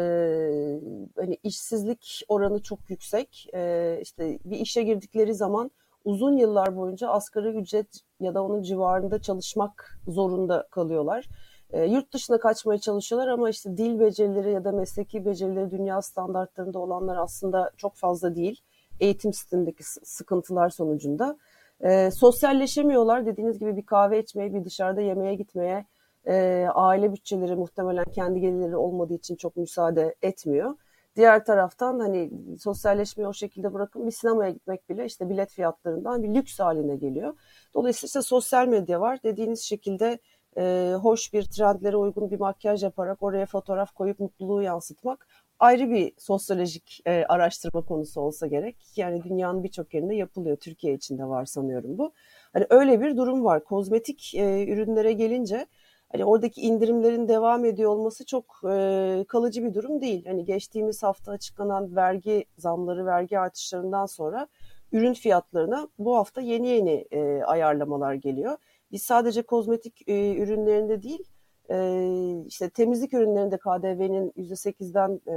hani 1.16 1.38
işsizlik 1.42 2.22
oranı 2.28 2.62
çok 2.62 2.90
yüksek. 2.90 3.46
E, 3.54 3.98
işte 4.02 4.38
bir 4.44 4.56
işe 4.56 4.82
girdikleri 4.82 5.34
zaman 5.34 5.70
uzun 6.04 6.36
yıllar 6.36 6.76
boyunca 6.76 7.08
asgari 7.08 7.48
ücret 7.48 8.00
ya 8.20 8.34
da 8.34 8.44
onun 8.44 8.62
civarında 8.62 9.22
çalışmak 9.22 10.00
zorunda 10.06 10.68
kalıyorlar. 10.70 11.28
E, 11.72 11.84
yurt 11.84 12.12
dışına 12.12 12.38
kaçmaya 12.38 12.78
çalışıyorlar 12.78 13.28
ama 13.28 13.50
işte 13.50 13.76
dil 13.76 14.00
becerileri 14.00 14.52
ya 14.52 14.64
da 14.64 14.72
mesleki 14.72 15.24
becerileri 15.24 15.70
dünya 15.70 16.02
standartlarında 16.02 16.78
olanlar 16.78 17.16
aslında 17.16 17.70
çok 17.76 17.94
fazla 17.96 18.34
değil. 18.34 18.60
Eğitim 19.00 19.32
sistemindeki 19.32 19.84
sıkıntılar 20.04 20.70
sonucunda. 20.70 21.38
E, 21.80 22.10
sosyalleşemiyorlar. 22.10 23.26
Dediğiniz 23.26 23.58
gibi 23.58 23.76
bir 23.76 23.86
kahve 23.86 24.22
içmeye, 24.22 24.54
bir 24.54 24.64
dışarıda 24.64 25.00
yemeğe 25.00 25.34
gitmeye 25.34 25.86
e, 26.30 26.66
aile 26.74 27.12
bütçeleri 27.12 27.56
muhtemelen 27.56 28.04
kendi 28.04 28.40
gelirleri 28.40 28.76
olmadığı 28.76 29.14
için 29.14 29.36
çok 29.36 29.56
müsaade 29.56 30.14
etmiyor. 30.22 30.74
Diğer 31.16 31.44
taraftan 31.44 31.98
hani 31.98 32.30
sosyalleşmeyi 32.60 33.28
o 33.28 33.32
şekilde 33.32 33.74
bırakın 33.74 34.06
bir 34.06 34.12
sinemaya 34.12 34.50
gitmek 34.50 34.88
bile 34.88 35.04
işte 35.04 35.28
bilet 35.28 35.50
fiyatlarından 35.52 36.22
bir 36.22 36.34
lüks 36.34 36.60
haline 36.60 36.96
geliyor. 36.96 37.34
Dolayısıyla 37.74 38.06
işte 38.06 38.22
sosyal 38.22 38.68
medya 38.68 39.00
var. 39.00 39.22
Dediğiniz 39.24 39.60
şekilde 39.60 40.18
e, 40.56 40.94
hoş 41.02 41.32
bir 41.32 41.42
trendlere 41.42 41.96
uygun 41.96 42.30
bir 42.30 42.40
makyaj 42.40 42.82
yaparak 42.82 43.22
oraya 43.22 43.46
fotoğraf 43.46 43.92
koyup 43.92 44.18
mutluluğu 44.20 44.62
yansıtmak 44.62 45.26
ayrı 45.58 45.90
bir 45.90 46.12
sosyolojik 46.18 47.00
e, 47.06 47.24
araştırma 47.28 47.82
konusu 47.82 48.20
olsa 48.20 48.46
gerek. 48.46 48.76
Yani 48.96 49.24
dünyanın 49.24 49.64
birçok 49.64 49.94
yerinde 49.94 50.14
yapılıyor. 50.14 50.56
Türkiye 50.56 50.94
içinde 50.94 51.24
var 51.24 51.44
sanıyorum 51.44 51.98
bu. 51.98 52.12
Hani 52.52 52.66
öyle 52.70 53.00
bir 53.00 53.16
durum 53.16 53.44
var. 53.44 53.64
Kozmetik 53.64 54.34
e, 54.34 54.66
ürünlere 54.68 55.12
gelince 55.12 55.66
hani 56.12 56.24
oradaki 56.24 56.60
indirimlerin 56.60 57.28
devam 57.28 57.64
ediyor 57.64 57.90
olması 57.90 58.26
çok 58.26 58.44
e, 58.70 59.24
kalıcı 59.28 59.64
bir 59.64 59.74
durum 59.74 60.00
değil. 60.00 60.26
Hani 60.26 60.44
geçtiğimiz 60.44 61.02
hafta 61.02 61.32
açıklanan 61.32 61.96
vergi 61.96 62.44
zamları, 62.58 63.06
vergi 63.06 63.38
artışlarından 63.38 64.06
sonra 64.06 64.48
ürün 64.92 65.14
fiyatlarına 65.14 65.88
bu 65.98 66.16
hafta 66.16 66.40
yeni 66.40 66.68
yeni 66.68 67.06
e, 67.10 67.42
ayarlamalar 67.42 68.14
geliyor. 68.14 68.56
Biz 68.92 69.02
sadece 69.02 69.42
kozmetik 69.42 70.08
e, 70.08 70.36
ürünlerinde 70.36 71.02
değil, 71.02 71.24
e, 71.70 72.44
işte 72.46 72.70
temizlik 72.70 73.14
ürünlerinde 73.14 73.58
KDV'nin 73.58 74.30
%8'den 74.30 75.20
e, 75.26 75.32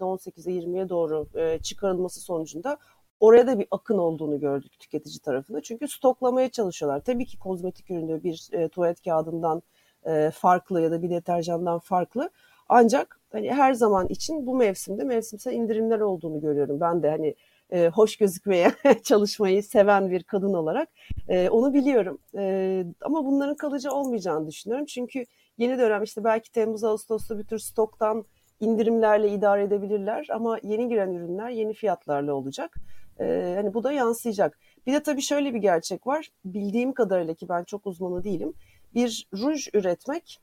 %18'e 0.00 0.52
20'ye 0.52 0.88
doğru 0.88 1.26
e, 1.34 1.58
çıkarılması 1.58 2.20
sonucunda 2.20 2.78
oraya 3.20 3.46
da 3.46 3.58
bir 3.58 3.66
akın 3.70 3.98
olduğunu 3.98 4.40
gördük 4.40 4.78
tüketici 4.78 5.18
tarafında. 5.18 5.62
Çünkü 5.62 5.88
stoklamaya 5.88 6.50
çalışıyorlar. 6.50 7.00
Tabii 7.00 7.26
ki 7.26 7.38
kozmetik 7.38 7.90
ürünü 7.90 8.22
bir 8.22 8.48
e, 8.52 8.68
tuvalet 8.68 9.02
kağıdından 9.02 9.62
e, 10.06 10.30
farklı 10.34 10.80
ya 10.80 10.90
da 10.90 11.02
bir 11.02 11.10
deterjandan 11.10 11.78
farklı. 11.78 12.30
Ancak 12.68 13.20
hani 13.32 13.52
her 13.52 13.72
zaman 13.74 14.06
için 14.08 14.46
bu 14.46 14.56
mevsimde 14.56 15.04
mevsimsel 15.04 15.52
indirimler 15.52 16.00
olduğunu 16.00 16.40
görüyorum. 16.40 16.80
Ben 16.80 17.02
de 17.02 17.10
hani 17.10 17.34
e, 17.72 17.88
hoş 17.88 18.16
gözükmeye 18.16 18.72
çalışmayı 19.04 19.62
seven 19.62 20.10
bir 20.10 20.22
kadın 20.22 20.54
olarak 20.54 20.88
e, 21.28 21.48
onu 21.48 21.74
biliyorum. 21.74 22.18
E, 22.36 22.84
ama 23.00 23.24
bunların 23.24 23.56
kalıcı 23.56 23.92
olmayacağını 23.92 24.46
düşünüyorum. 24.46 24.86
Çünkü 24.86 25.24
yeni 25.58 25.78
dönem 25.78 26.02
işte 26.02 26.24
belki 26.24 26.52
Temmuz 26.52 26.84
Ağustos'ta 26.84 27.38
bir 27.38 27.44
tür 27.44 27.58
stoktan 27.58 28.24
indirimlerle 28.60 29.28
idare 29.32 29.62
edebilirler 29.62 30.26
ama 30.30 30.58
yeni 30.62 30.88
giren 30.88 31.12
ürünler 31.12 31.50
yeni 31.50 31.74
fiyatlarla 31.74 32.34
olacak. 32.34 32.74
E, 33.20 33.54
hani 33.56 33.74
bu 33.74 33.84
da 33.84 33.92
yansıyacak. 33.92 34.58
Bir 34.86 34.92
de 34.92 35.02
tabii 35.02 35.22
şöyle 35.22 35.54
bir 35.54 35.58
gerçek 35.58 36.06
var. 36.06 36.28
Bildiğim 36.44 36.92
kadarıyla 36.92 37.34
ki 37.34 37.48
ben 37.48 37.64
çok 37.64 37.86
uzmanı 37.86 38.24
değilim. 38.24 38.54
Bir 38.94 39.28
ruj 39.34 39.68
üretmek 39.74 40.40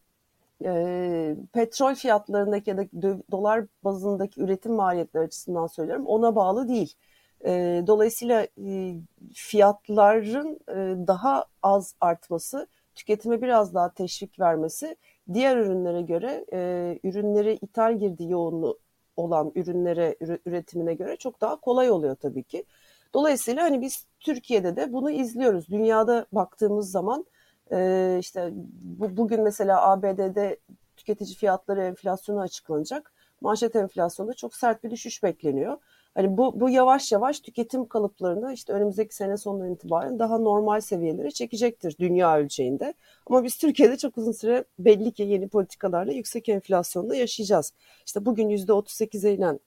e, 0.65 1.35
petrol 1.53 1.95
fiyatlarındaki 1.95 2.69
ya 2.69 2.77
da 2.77 2.85
dolar 3.31 3.65
bazındaki 3.83 4.41
üretim 4.41 4.73
maliyetleri 4.73 5.23
açısından 5.23 5.67
söylüyorum 5.67 6.05
ona 6.05 6.35
bağlı 6.35 6.67
değil. 6.67 6.93
E, 7.45 7.83
dolayısıyla 7.87 8.47
e, 8.65 8.95
fiyatların 9.33 10.59
e, 10.69 11.07
daha 11.07 11.45
az 11.63 11.95
artması, 12.01 12.67
tüketime 12.95 13.41
biraz 13.41 13.73
daha 13.73 13.93
teşvik 13.93 14.39
vermesi 14.39 14.95
diğer 15.33 15.57
ürünlere 15.57 16.01
göre 16.01 16.45
e, 16.53 16.99
ürünleri 17.03 17.53
ithal 17.61 17.99
girdi 17.99 18.23
yoğunluğu 18.23 18.79
olan 19.17 19.51
ürünlere 19.55 20.15
üretimine 20.45 20.93
göre 20.93 21.17
çok 21.17 21.41
daha 21.41 21.55
kolay 21.55 21.91
oluyor 21.91 22.15
tabii 22.15 22.43
ki. 22.43 22.65
Dolayısıyla 23.13 23.63
hani 23.63 23.81
biz 23.81 24.05
Türkiye'de 24.19 24.75
de 24.75 24.93
bunu 24.93 25.11
izliyoruz. 25.11 25.67
Dünyada 25.69 26.25
baktığımız 26.31 26.91
zaman 26.91 27.25
e, 27.71 28.17
işte 28.19 28.49
bu, 28.83 29.17
bugün 29.17 29.43
mesela 29.43 29.89
ABD'de 29.91 30.57
tüketici 30.97 31.35
fiyatları 31.35 31.83
enflasyonu 31.83 32.39
açıklanacak. 32.39 33.13
Manşet 33.41 33.75
enflasyonda 33.75 34.33
çok 34.33 34.55
sert 34.55 34.83
bir 34.83 34.91
düşüş 34.91 35.23
bekleniyor. 35.23 35.77
Hani 36.15 36.37
bu, 36.37 36.59
bu 36.59 36.69
yavaş 36.69 37.11
yavaş 37.11 37.39
tüketim 37.39 37.87
kalıplarını 37.87 38.53
işte 38.53 38.73
önümüzdeki 38.73 39.15
sene 39.15 39.37
sonundan 39.37 39.73
itibaren 39.73 40.19
daha 40.19 40.37
normal 40.37 40.81
seviyelere 40.81 41.31
çekecektir 41.31 41.95
dünya 41.99 42.37
ölçeğinde. 42.37 42.93
Ama 43.25 43.43
biz 43.43 43.57
Türkiye'de 43.57 43.97
çok 43.97 44.17
uzun 44.17 44.31
süre 44.31 44.63
belli 44.79 45.11
ki 45.11 45.23
yeni 45.23 45.47
politikalarla 45.47 46.11
yüksek 46.11 46.49
enflasyonda 46.49 47.15
yaşayacağız. 47.15 47.73
İşte 48.05 48.25
bugün 48.25 48.49
%38'e 48.49 49.33
inen 49.33 49.59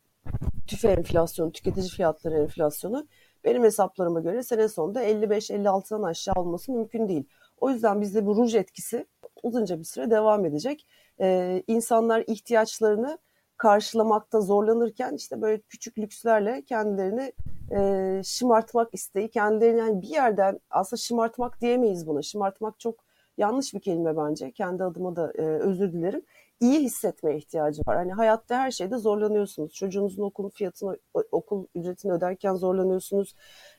tüfe 0.67 0.89
enflasyonu, 0.89 1.53
tüketici 1.53 1.89
fiyatları 1.89 2.35
enflasyonu 2.39 3.07
benim 3.45 3.63
hesaplarıma 3.65 4.21
göre 4.21 4.43
sene 4.43 4.69
sonunda 4.69 5.05
55-56'dan 5.05 6.03
aşağı 6.03 6.35
olması 6.35 6.73
mümkün 6.73 7.09
değil. 7.09 7.25
O 7.63 7.71
yüzden 7.71 8.01
bizde 8.01 8.27
bu 8.27 8.37
ruj 8.37 8.55
etkisi 8.55 9.07
uzunca 9.43 9.79
bir 9.79 9.85
süre 9.85 10.11
devam 10.11 10.45
edecek. 10.45 10.87
Ee, 11.21 11.63
insanlar 11.67 12.25
ihtiyaçlarını 12.27 13.19
karşılamakta 13.57 14.41
zorlanırken 14.41 15.15
işte 15.15 15.43
böyle 15.43 15.61
küçük 15.61 15.99
lükslerle 15.99 16.63
kendilerini 16.65 17.33
e, 17.73 18.21
şımartmak 18.25 18.95
isteği, 18.95 19.31
kendilerini 19.31 19.79
yani 19.79 20.03
bir 20.03 20.09
yerden 20.09 20.61
aslında 20.71 21.01
şımartmak 21.01 21.61
diyemeyiz 21.61 22.07
buna. 22.07 22.23
Şımartmak 22.23 22.81
çok 22.81 23.05
yanlış 23.39 23.75
bir 23.75 23.81
kelime 23.81 24.17
bence. 24.17 24.53
Kendi 24.53 24.85
adıma 24.85 25.17
da 25.17 25.33
e, 25.39 25.43
özür 25.43 25.93
dilerim. 25.93 26.23
İyi 26.63 26.81
hissetmeye 26.81 27.37
ihtiyacı 27.37 27.83
var. 27.87 27.97
Hani 27.97 28.13
hayatta 28.13 28.59
her 28.59 28.71
şeyde 28.71 28.97
zorlanıyorsunuz. 28.97 29.75
Çocuğunuzun 29.75 30.23
okul 30.23 30.51
fiyatını, 30.51 30.97
okul 31.33 31.67
ücretini 31.75 32.13
öderken 32.13 32.55
zorlanıyorsunuz. 32.55 33.35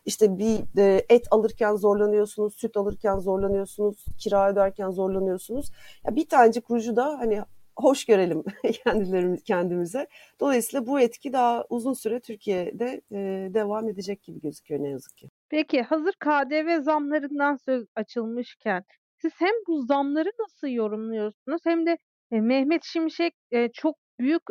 İşte 0.05 0.37
bir 0.37 0.77
e, 0.77 1.05
et 1.09 1.27
alırken 1.31 1.75
zorlanıyorsunuz, 1.75 2.55
süt 2.55 2.77
alırken 2.77 3.19
zorlanıyorsunuz, 3.19 4.05
kira 4.19 4.51
öderken 4.51 4.89
zorlanıyorsunuz. 4.89 5.71
Ya 6.05 6.15
bir 6.15 6.29
tanecik 6.29 6.71
ruju 6.71 6.95
da 6.95 7.05
hani 7.19 7.41
hoş 7.75 8.05
görelim 8.05 8.43
kendilerimiz 8.85 9.43
kendimize. 9.43 10.07
Dolayısıyla 10.39 10.87
bu 10.87 10.99
etki 10.99 11.33
daha 11.33 11.65
uzun 11.69 11.93
süre 11.93 12.19
Türkiye'de 12.19 13.01
e, 13.11 13.17
devam 13.53 13.89
edecek 13.89 14.23
gibi 14.23 14.41
gözüküyor 14.41 14.83
ne 14.83 14.89
yazık 14.89 15.17
ki. 15.17 15.29
Peki 15.49 15.81
hazır 15.81 16.13
KDV 16.13 16.81
zamlarından 16.81 17.55
söz 17.55 17.87
açılmışken 17.95 18.83
siz 19.17 19.31
hem 19.37 19.53
bu 19.67 19.81
zamları 19.81 20.31
nasıl 20.39 20.67
yorumluyorsunuz 20.67 21.61
hem 21.65 21.85
de 21.85 21.97
Mehmet 22.41 22.83
Şimşek 22.83 23.33
çok 23.73 23.95
büyük 24.19 24.41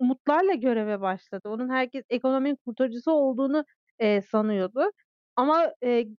umutlarla 0.00 0.54
göreve 0.54 1.00
başladı. 1.00 1.48
Onun 1.48 1.68
herkes 1.70 2.04
ekonominin 2.10 2.58
kurtarıcısı 2.66 3.12
olduğunu 3.12 3.64
sanıyordu. 4.30 4.90
Ama 5.36 5.72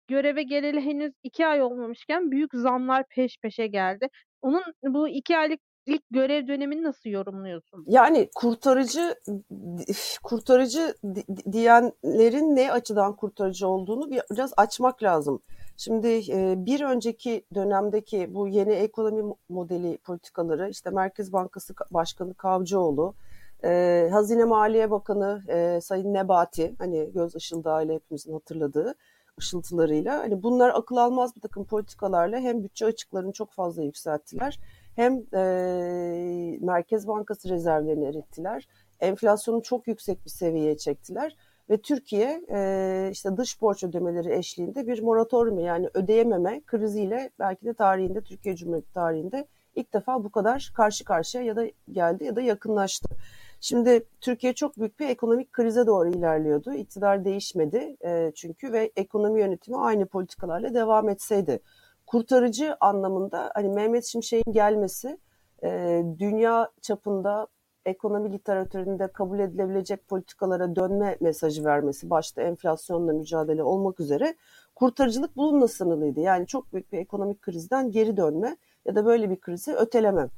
göreve 0.07 0.43
geleli 0.43 0.81
henüz 0.81 1.13
iki 1.23 1.47
ay 1.47 1.61
olmamışken 1.61 2.31
büyük 2.31 2.53
zamlar 2.53 3.03
peş 3.15 3.37
peşe 3.41 3.67
geldi. 3.67 4.07
Onun 4.41 4.63
bu 4.83 5.09
iki 5.09 5.37
aylık 5.37 5.59
ilk 5.85 6.01
görev 6.11 6.47
dönemini 6.47 6.83
nasıl 6.83 7.09
yorumluyorsun? 7.09 7.85
Yani 7.87 8.29
kurtarıcı 8.35 9.15
kurtarıcı 10.23 10.93
diyenlerin 11.51 12.55
ne 12.55 12.71
açıdan 12.71 13.15
kurtarıcı 13.15 13.67
olduğunu 13.67 14.11
biraz 14.11 14.53
açmak 14.57 15.03
lazım. 15.03 15.41
Şimdi 15.77 16.07
bir 16.65 16.81
önceki 16.81 17.45
dönemdeki 17.55 18.33
bu 18.35 18.47
yeni 18.47 18.71
ekonomi 18.73 19.33
modeli 19.49 19.97
politikaları 19.97 20.69
işte 20.69 20.89
Merkez 20.89 21.33
Bankası 21.33 21.73
Başkanı 21.91 22.33
Kavcıoğlu 22.33 23.13
E, 23.65 24.09
Hazine 24.11 24.43
Maliye 24.45 24.91
Bakanı 24.91 25.41
e, 25.47 25.81
Sayın 25.81 26.13
Nebati, 26.13 26.75
hani 26.79 27.11
göz 27.13 27.35
ışıldağıyla 27.35 27.93
hepimizin 27.95 28.33
hatırladığı 28.33 28.95
ışıltılarıyla, 29.39 30.19
hani 30.19 30.43
bunlar 30.43 30.69
akıl 30.75 30.97
almaz 30.97 31.35
bir 31.35 31.41
takım 31.41 31.65
politikalarla 31.65 32.37
hem 32.39 32.63
bütçe 32.63 32.85
açıklarını 32.85 33.31
çok 33.31 33.51
fazla 33.51 33.83
yükselttiler, 33.83 34.59
hem 34.95 35.23
e, 35.33 36.57
Merkez 36.61 37.07
Bankası 37.07 37.49
rezervlerini 37.49 38.05
erittiler, 38.05 38.67
enflasyonu 38.99 39.61
çok 39.61 39.87
yüksek 39.87 40.25
bir 40.25 40.29
seviyeye 40.29 40.77
çektiler 40.77 41.35
ve 41.70 41.77
Türkiye 41.77 42.41
e, 42.50 43.10
işte 43.12 43.38
dış 43.38 43.62
borç 43.62 43.84
ödemeleri 43.84 44.34
eşliğinde 44.34 44.88
bir 44.88 45.01
moratorium 45.01 45.60
yani 45.60 45.89
ödeyememe 45.93 46.62
kriziyle 46.65 47.29
belki 47.39 47.65
de 47.65 47.74
tarihinde 47.74 48.22
Türkiye 48.22 48.55
Cumhuriyeti 48.55 48.93
tarihinde 48.93 49.48
ilk 49.75 49.93
defa 49.93 50.24
bu 50.24 50.32
kadar 50.32 50.72
karşı 50.75 51.03
karşıya 51.03 51.43
ya 51.43 51.55
da 51.55 51.65
geldi 51.91 52.24
ya 52.24 52.36
da 52.36 52.41
yakınlaştı. 52.41 53.10
Şimdi 53.62 54.03
Türkiye 54.22 54.53
çok 54.53 54.77
büyük 54.77 55.00
bir 55.00 55.10
ekonomik 55.10 55.53
krize 55.53 55.88
doğru 55.88 56.10
ilerliyordu. 56.10 56.74
İktidar 56.74 57.25
değişmedi 57.25 57.96
e, 58.05 58.32
çünkü 58.36 58.72
ve 58.72 58.91
ekonomi 58.96 59.39
yönetimi 59.39 59.77
aynı 59.77 60.05
politikalarla 60.05 60.74
devam 60.74 61.10
etseydi. 61.10 61.60
Kurtarıcı 62.08 62.75
anlamında 62.79 63.51
hani 63.53 63.70
Mehmet 63.70 64.05
Şimşek'in 64.05 64.51
gelmesi 64.51 65.17
e, 65.63 66.01
dünya 66.20 66.70
çapında 66.82 67.48
ekonomi 67.85 68.33
literatüründe 68.33 69.07
kabul 69.07 69.39
edilebilecek 69.39 70.07
politikalara 70.07 70.75
dönme 70.75 71.17
mesajı 71.19 71.65
vermesi, 71.65 72.09
başta 72.09 72.41
enflasyonla 72.41 73.13
mücadele 73.13 73.63
olmak 73.63 73.99
üzere 73.99 74.35
kurtarıcılık 74.75 75.37
bununla 75.37 75.67
sınırlıydı. 75.67 76.19
Yani 76.19 76.47
çok 76.47 76.73
büyük 76.73 76.91
bir 76.91 76.97
ekonomik 76.97 77.41
krizden 77.41 77.91
geri 77.91 78.17
dönme 78.17 78.57
ya 78.85 78.95
da 78.95 79.05
böyle 79.05 79.29
bir 79.29 79.39
krizi 79.39 79.73
öteleme. 79.73 80.29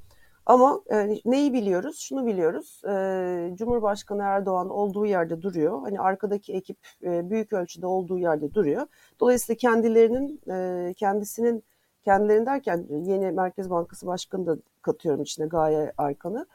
Ama 0.46 0.82
e, 0.92 1.22
neyi 1.26 1.54
biliyoruz? 1.54 2.00
Şunu 2.00 2.26
biliyoruz. 2.26 2.82
E, 2.88 3.56
Cumhurbaşkanı 3.56 4.22
Erdoğan 4.24 4.70
olduğu 4.70 5.06
yerde 5.06 5.42
duruyor. 5.42 5.82
Hani 5.82 6.00
arkadaki 6.00 6.54
ekip 6.54 6.78
e, 7.04 7.30
büyük 7.30 7.54
ölçüde 7.54 7.88
olduğu 7.88 8.18
yerde 8.20 8.54
duruyor. 8.54 8.88
Dolayısıyla 9.20 9.58
kendilerinin 9.58 10.42
e, 10.52 10.94
kendisinin 10.94 11.64
kendilerini 12.04 12.46
derken 12.46 12.86
yeni 12.90 13.32
Merkez 13.32 13.70
Bankası 13.70 14.08
Başkanı 14.08 14.46
da 14.46 14.58
katıyorum 14.82 15.22
içine 15.22 15.46
Gaye 15.48 15.94
Aykan'ı 15.98 16.46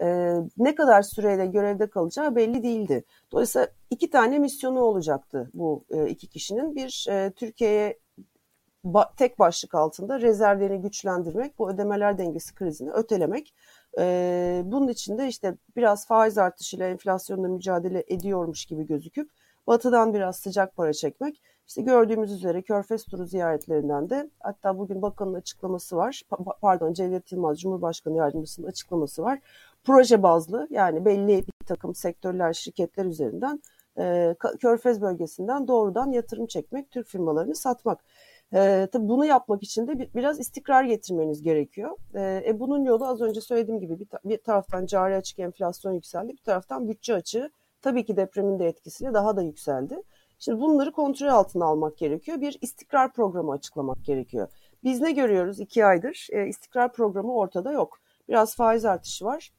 e, 0.00 0.36
ne 0.58 0.74
kadar 0.74 1.02
süreyle 1.02 1.46
görevde 1.46 1.86
kalacağı 1.86 2.36
belli 2.36 2.62
değildi. 2.62 3.04
Dolayısıyla 3.32 3.68
iki 3.90 4.10
tane 4.10 4.38
misyonu 4.38 4.80
olacaktı 4.80 5.50
bu 5.54 5.84
e, 5.90 6.08
iki 6.08 6.26
kişinin. 6.26 6.74
Bir 6.74 7.06
e, 7.10 7.30
Türkiye'ye 7.30 7.98
tek 9.16 9.38
başlık 9.38 9.74
altında 9.74 10.20
rezervlerini 10.20 10.80
güçlendirmek, 10.80 11.58
bu 11.58 11.70
ödemeler 11.70 12.18
dengesi 12.18 12.54
krizini 12.54 12.90
ötelemek. 12.90 13.54
Bunun 14.64 14.88
için 14.88 15.18
de 15.18 15.28
işte 15.28 15.54
biraz 15.76 16.06
faiz 16.06 16.38
artışıyla 16.38 16.86
enflasyonla 16.86 17.48
mücadele 17.48 18.04
ediyormuş 18.08 18.64
gibi 18.64 18.86
gözüküp 18.86 19.30
batıdan 19.66 20.14
biraz 20.14 20.36
sıcak 20.36 20.76
para 20.76 20.92
çekmek. 20.92 21.42
İşte 21.66 21.82
gördüğümüz 21.82 22.32
üzere 22.32 22.62
Körfez 22.62 23.04
turu 23.04 23.26
ziyaretlerinden 23.26 24.10
de 24.10 24.30
hatta 24.40 24.78
bugün 24.78 25.02
bakanın 25.02 25.34
açıklaması 25.34 25.96
var. 25.96 26.22
Pa- 26.30 26.56
pardon 26.60 26.92
Cevdet 26.92 27.32
Yılmaz 27.32 27.60
Cumhurbaşkanı 27.60 28.16
Yardımcısının 28.16 28.66
açıklaması 28.66 29.22
var 29.22 29.38
proje 29.84 30.22
bazlı 30.22 30.68
yani 30.70 31.04
belli 31.04 31.44
bir 31.46 31.66
takım 31.66 31.94
sektörler, 31.94 32.52
şirketler 32.52 33.04
üzerinden 33.04 33.62
e, 33.98 34.36
Körfez 34.60 35.00
bölgesinden 35.00 35.68
doğrudan 35.68 36.12
yatırım 36.12 36.46
çekmek, 36.46 36.90
Türk 36.90 37.06
firmalarını 37.06 37.54
satmak. 37.54 38.04
E, 38.54 38.88
tabii 38.92 39.08
bunu 39.08 39.24
yapmak 39.24 39.62
için 39.62 39.86
de 39.86 39.98
bir, 39.98 40.14
biraz 40.14 40.40
istikrar 40.40 40.84
getirmeniz 40.84 41.42
gerekiyor. 41.42 41.96
E, 42.14 42.42
e, 42.46 42.60
bunun 42.60 42.84
yolu 42.84 43.06
az 43.06 43.20
önce 43.20 43.40
söylediğim 43.40 43.80
gibi 43.80 44.00
bir, 44.00 44.08
bir 44.24 44.38
taraftan 44.38 44.86
cari 44.86 45.16
açık 45.16 45.38
enflasyon 45.38 45.92
yükseldi, 45.92 46.32
bir 46.32 46.42
taraftan 46.44 46.88
bütçe 46.88 47.14
açığı 47.14 47.50
tabii 47.82 48.04
ki 48.04 48.16
depremin 48.16 48.58
de 48.58 48.66
etkisiyle 48.66 49.14
daha 49.14 49.36
da 49.36 49.42
yükseldi. 49.42 50.02
Şimdi 50.38 50.60
bunları 50.60 50.92
kontrol 50.92 51.28
altına 51.28 51.64
almak 51.64 51.98
gerekiyor. 51.98 52.40
Bir 52.40 52.58
istikrar 52.60 53.12
programı 53.12 53.52
açıklamak 53.52 54.04
gerekiyor. 54.04 54.48
Biz 54.84 55.00
ne 55.00 55.12
görüyoruz 55.12 55.60
iki 55.60 55.84
aydır? 55.84 56.26
E, 56.32 56.46
istikrar 56.48 56.92
programı 56.92 57.34
ortada 57.34 57.72
yok. 57.72 57.98
Biraz 58.28 58.56
faiz 58.56 58.84
artışı 58.84 59.24
var 59.24 59.50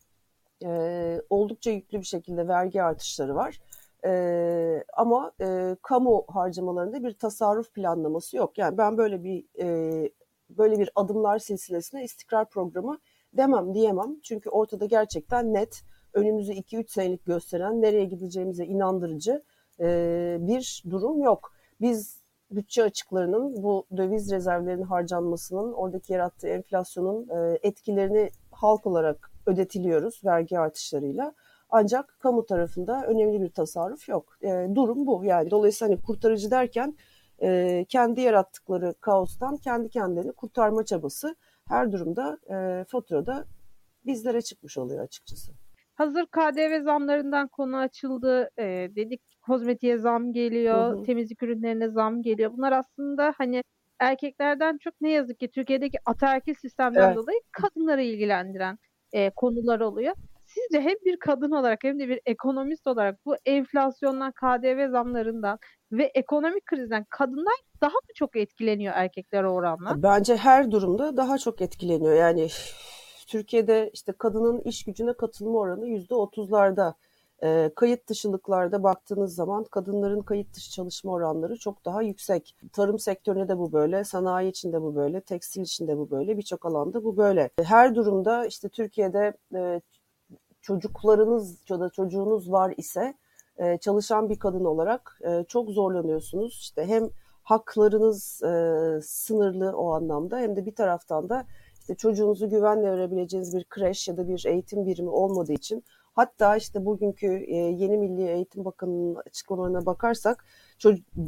e, 0.63 1.21
oldukça 1.29 1.71
yüklü 1.71 1.99
bir 1.99 2.05
şekilde 2.05 2.47
vergi 2.47 2.83
artışları 2.83 3.35
var. 3.35 3.59
E, 4.05 4.83
ama 4.93 5.31
e, 5.41 5.75
kamu 5.81 6.25
harcamalarında 6.27 7.03
bir 7.03 7.13
tasarruf 7.13 7.73
planlaması 7.73 8.37
yok. 8.37 8.57
Yani 8.57 8.77
ben 8.77 8.97
böyle 8.97 9.23
bir 9.23 9.45
e, 9.59 10.09
böyle 10.49 10.79
bir 10.79 10.89
adımlar 10.95 11.39
silsilesine 11.39 12.03
istikrar 12.03 12.49
programı 12.49 12.97
demem 13.33 13.73
diyemem. 13.73 14.19
Çünkü 14.23 14.49
ortada 14.49 14.85
gerçekten 14.85 15.53
net 15.53 15.81
önümüzü 16.13 16.51
2-3 16.51 16.87
senelik 16.87 17.25
gösteren 17.25 17.81
nereye 17.81 18.05
gideceğimize 18.05 18.65
inandırıcı 18.65 19.41
e, 19.79 20.37
bir 20.39 20.83
durum 20.89 21.21
yok. 21.21 21.53
Biz 21.81 22.21
bütçe 22.51 22.83
açıklarının 22.83 23.63
bu 23.63 23.85
döviz 23.97 24.31
rezervlerinin 24.31 24.83
harcanmasının 24.83 25.73
oradaki 25.73 26.13
yarattığı 26.13 26.47
enflasyonun 26.47 27.29
e, 27.29 27.59
etkilerini 27.63 28.29
halk 28.51 28.87
olarak 28.87 29.30
ödetiliyoruz 29.45 30.21
vergi 30.25 30.59
artışlarıyla. 30.59 31.33
Ancak 31.69 32.17
kamu 32.19 32.45
tarafında 32.45 33.03
önemli 33.07 33.41
bir 33.41 33.49
tasarruf 33.49 34.09
yok. 34.09 34.37
E, 34.41 34.67
durum 34.75 35.07
bu. 35.07 35.25
Yani 35.25 35.51
dolayısıyla 35.51 35.93
hani 35.93 36.01
kurtarıcı 36.01 36.51
derken 36.51 36.97
e, 37.41 37.85
kendi 37.89 38.21
yarattıkları 38.21 38.93
kaostan 39.01 39.57
kendi 39.57 39.89
kendilerini 39.89 40.31
kurtarma 40.31 40.85
çabası 40.85 41.35
her 41.67 41.91
durumda 41.91 42.37
e, 42.49 42.85
faturada 42.87 43.45
bizlere 44.05 44.41
çıkmış 44.41 44.77
oluyor 44.77 45.03
açıkçası. 45.03 45.51
Hazır 45.95 46.25
KDV 46.25 46.83
zamlarından 46.83 47.47
konu 47.47 47.77
açıldı. 47.77 48.49
E, 48.59 48.63
dedik 48.95 49.21
kozmetiğe 49.41 49.97
zam 49.97 50.33
geliyor, 50.33 50.93
hı 50.93 50.99
hı. 50.99 51.03
temizlik 51.03 51.43
ürünlerine 51.43 51.89
zam 51.89 52.21
geliyor. 52.21 52.51
Bunlar 52.57 52.71
aslında 52.71 53.33
hani 53.37 53.63
erkeklerden 53.99 54.77
çok 54.77 55.01
ne 55.01 55.11
yazık 55.11 55.39
ki 55.39 55.51
Türkiye'deki 55.51 55.97
ataerkil 56.05 56.53
sistemden 56.53 57.07
evet. 57.07 57.17
dolayı 57.17 57.39
kadınları 57.51 58.03
ilgilendiren 58.03 58.77
e, 59.13 59.29
konular 59.29 59.79
oluyor. 59.79 60.13
Sizce 60.45 60.81
hem 60.81 60.95
bir 61.05 61.19
kadın 61.19 61.51
olarak 61.51 61.83
hem 61.83 61.99
de 61.99 62.09
bir 62.09 62.19
ekonomist 62.25 62.87
olarak 62.87 63.25
bu 63.25 63.35
enflasyondan, 63.45 64.31
KDV 64.31 64.91
zamlarından 64.91 65.59
ve 65.91 66.03
ekonomik 66.03 66.65
krizden 66.65 67.05
kadınlar 67.09 67.55
daha 67.81 67.93
mı 67.93 68.13
çok 68.15 68.35
etkileniyor 68.35 68.93
erkekler 68.95 69.43
oranla? 69.43 70.03
Bence 70.03 70.35
her 70.35 70.71
durumda 70.71 71.17
daha 71.17 71.37
çok 71.37 71.61
etkileniyor. 71.61 72.13
Yani 72.13 72.47
Türkiye'de 73.27 73.89
işte 73.93 74.13
kadının 74.17 74.61
iş 74.61 74.83
gücüne 74.83 75.13
katılma 75.13 75.59
oranı 75.59 75.87
yüzde 75.87 76.15
otuzlarda. 76.15 76.95
E, 77.43 77.71
kayıt 77.75 78.07
dışılıklarda 78.07 78.83
baktığınız 78.83 79.35
zaman 79.35 79.63
kadınların 79.63 80.21
kayıt 80.21 80.53
dışı 80.53 80.71
çalışma 80.71 81.11
oranları 81.11 81.57
çok 81.57 81.85
daha 81.85 82.01
yüksek. 82.01 82.55
Tarım 82.73 82.99
sektöründe 82.99 83.47
de 83.47 83.57
bu 83.57 83.71
böyle, 83.71 84.03
sanayi 84.03 84.49
içinde 84.49 84.81
bu 84.81 84.95
böyle, 84.95 85.21
tekstil 85.21 85.61
içinde 85.61 85.97
bu 85.97 86.11
böyle, 86.11 86.37
birçok 86.37 86.65
alanda 86.65 87.03
bu 87.03 87.17
böyle. 87.17 87.49
Her 87.63 87.95
durumda 87.95 88.45
işte 88.45 88.69
Türkiye'de 88.69 89.33
e, 89.55 89.81
çocuklarınız 90.61 91.57
ya 91.69 91.79
da 91.79 91.89
çocuğunuz 91.89 92.51
var 92.51 92.73
ise 92.77 93.13
e, 93.57 93.77
çalışan 93.77 94.29
bir 94.29 94.39
kadın 94.39 94.65
olarak 94.65 95.19
e, 95.21 95.43
çok 95.47 95.69
zorlanıyorsunuz. 95.69 96.57
İşte 96.61 96.85
hem 96.85 97.09
haklarınız 97.43 98.43
e, 98.43 98.99
sınırlı 99.03 99.77
o 99.77 99.91
anlamda 99.91 100.39
hem 100.39 100.55
de 100.55 100.65
bir 100.65 100.75
taraftan 100.75 101.29
da 101.29 101.45
işte 101.79 101.95
çocuğunuzu 101.95 102.49
güvenle 102.49 102.91
verebileceğiniz 102.91 103.55
bir 103.55 103.63
kreş 103.63 104.07
ya 104.07 104.17
da 104.17 104.27
bir 104.27 104.45
eğitim 104.45 104.85
birimi 104.85 105.09
olmadığı 105.09 105.53
için 105.53 105.83
Hatta 106.13 106.57
işte 106.57 106.85
bugünkü 106.85 107.27
e, 107.47 107.55
yeni 107.55 107.97
Milli 107.97 108.27
Eğitim 108.27 108.65
Bakanı'nın 108.65 109.15
açıklamalarına 109.15 109.85
bakarsak 109.85 110.45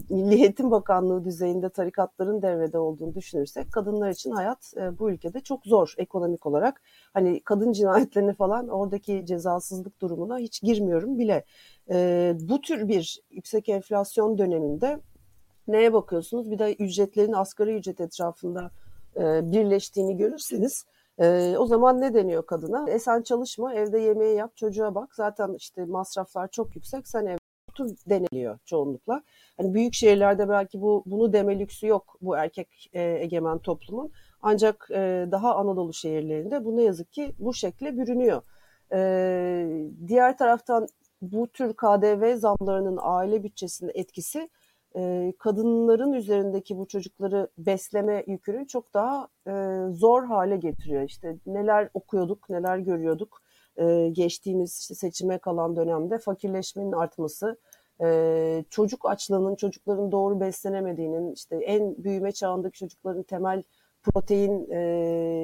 Milli 0.10 0.36
Eğitim 0.36 0.72
Bakanlığı 0.72 1.26
düzeyinde 1.26 1.70
tarikatların 1.70 2.42
devrede 2.42 2.78
olduğunu 2.78 3.16
düşünürsek 3.16 3.72
kadınlar 3.72 4.10
için 4.10 4.32
hayat 4.32 4.74
e, 4.78 5.00
bu 5.00 5.12
ülkede 5.12 5.40
çok 5.40 5.66
zor 5.66 5.94
ekonomik 5.98 6.46
olarak. 6.46 6.82
Hani 7.14 7.40
kadın 7.40 7.72
cinayetlerini 7.72 8.34
falan 8.34 8.68
oradaki 8.68 9.26
cezasızlık 9.26 10.02
durumuna 10.02 10.38
hiç 10.38 10.62
girmiyorum 10.62 11.20
bile. 11.20 11.46
E, 11.90 12.34
bu 12.40 12.62
tür 12.62 12.88
bir 12.88 13.22
yüksek 13.32 13.70
enflasyon 13.70 14.38
döneminde 14.38 15.00
neye 15.68 15.94
bakıyorsunuz? 15.94 16.52
Bir 16.52 16.60
de 16.60 16.74
ücretlerin 16.74 17.34
asgari 17.34 17.76
ücret 17.76 18.02
etrafında 18.02 18.72
birleştiğini 19.44 20.18
görürseniz 20.18 20.86
e, 21.20 21.56
o 21.58 21.66
zaman 21.66 22.02
ne 22.02 22.14
deniyor 22.14 22.46
kadına? 22.46 22.90
E 22.90 23.00
sen 23.00 23.22
çalışma, 23.22 23.74
evde 23.74 24.00
yemeği 24.00 24.36
yap, 24.36 24.58
çocuğa 24.58 24.96
bak. 24.96 25.16
Zaten 25.16 25.54
işte 25.54 25.86
masraflar 25.86 26.48
çok 26.52 26.76
yüksek. 26.76 27.08
Sen 27.08 27.26
evde 27.26 27.38
otur 27.74 27.90
deniliyor 28.10 28.60
çoğunlukla. 28.66 29.24
Hani 29.58 29.74
büyük 29.74 29.94
şehirlerde 29.94 30.50
belki 30.50 30.82
bu 30.82 31.04
bunu 31.06 31.34
deme 31.34 31.60
lüksü 31.60 31.88
yok 31.88 32.18
bu 32.22 32.38
erkek 32.38 32.90
e, 32.94 33.02
egemen 33.02 33.60
toplumun. 33.60 34.12
Ancak 34.42 34.88
e, 34.92 35.28
daha 35.32 35.56
Anadolu 35.56 35.94
şehirlerinde 35.94 36.66
bu 36.66 36.78
ne 36.78 36.84
yazık 36.84 37.14
ki 37.14 37.36
bu 37.40 37.54
şekle 37.54 37.98
bürünüyor. 37.98 38.42
E, 38.94 39.00
diğer 40.08 40.38
taraftan 40.38 40.88
bu 41.22 41.48
tür 41.48 41.74
KDV 41.74 42.36
zamlarının 42.36 43.00
aile 43.02 43.44
bütçesinin 43.44 43.92
etkisi 43.96 44.50
kadınların 45.40 46.14
üzerindeki 46.14 46.78
bu 46.78 46.88
çocukları 46.88 47.48
besleme 47.58 48.24
yükünü 48.28 48.68
çok 48.68 48.94
daha 48.94 49.28
zor 49.92 50.26
hale 50.26 50.58
getiriyor. 50.58 51.04
İşte 51.04 51.38
neler 51.46 51.90
okuyorduk, 51.94 52.50
neler 52.50 52.78
görüyorduk. 52.78 53.42
geçtiğimiz 54.12 54.80
işte 54.80 54.96
seçime 54.96 55.38
kalan 55.38 55.76
dönemde 55.76 56.18
fakirleşmenin 56.18 56.92
artması, 56.92 57.58
çocuk 58.70 59.10
açlığının, 59.10 59.56
çocukların 59.56 60.12
doğru 60.12 60.40
beslenemediğinin, 60.40 61.32
işte 61.32 61.56
en 61.56 62.04
büyüme 62.04 62.32
çağındaki 62.32 62.80
çocukların 62.80 63.24
temel 63.24 63.64
protein, 64.04 64.70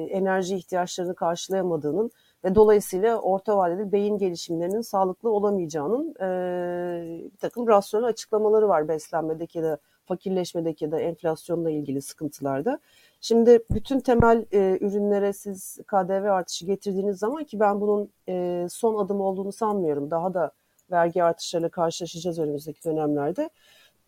enerji 0.08 0.56
ihtiyaçlarını 0.56 1.14
karşılayamadığının 1.14 2.10
ve 2.44 2.54
dolayısıyla 2.54 3.18
orta 3.20 3.56
vadeli 3.56 3.92
beyin 3.92 4.18
gelişimlerinin 4.18 4.80
sağlıklı 4.80 5.30
olamayacağının 5.30 6.14
e, 6.20 7.30
bir 7.32 7.38
takım 7.38 7.68
rasyonel 7.68 8.08
açıklamaları 8.08 8.68
var 8.68 8.88
beslenmedeki 8.88 9.58
ya 9.58 9.64
da 9.64 9.78
fakirleşmedeki 10.04 10.84
ya 10.84 10.90
da 10.90 11.00
enflasyonla 11.00 11.70
ilgili 11.70 12.02
sıkıntılarda. 12.02 12.78
Şimdi 13.20 13.64
bütün 13.70 14.00
temel 14.00 14.46
e, 14.52 14.78
ürünlere 14.80 15.32
siz 15.32 15.78
KDV 15.86 16.24
artışı 16.30 16.66
getirdiğiniz 16.66 17.18
zaman 17.18 17.44
ki 17.44 17.60
ben 17.60 17.80
bunun 17.80 18.10
e, 18.28 18.66
son 18.70 19.04
adım 19.04 19.20
olduğunu 19.20 19.52
sanmıyorum. 19.52 20.10
Daha 20.10 20.34
da 20.34 20.50
vergi 20.90 21.24
artışlarıyla 21.24 21.68
karşılaşacağız 21.68 22.38
önümüzdeki 22.38 22.84
dönemlerde. 22.84 23.50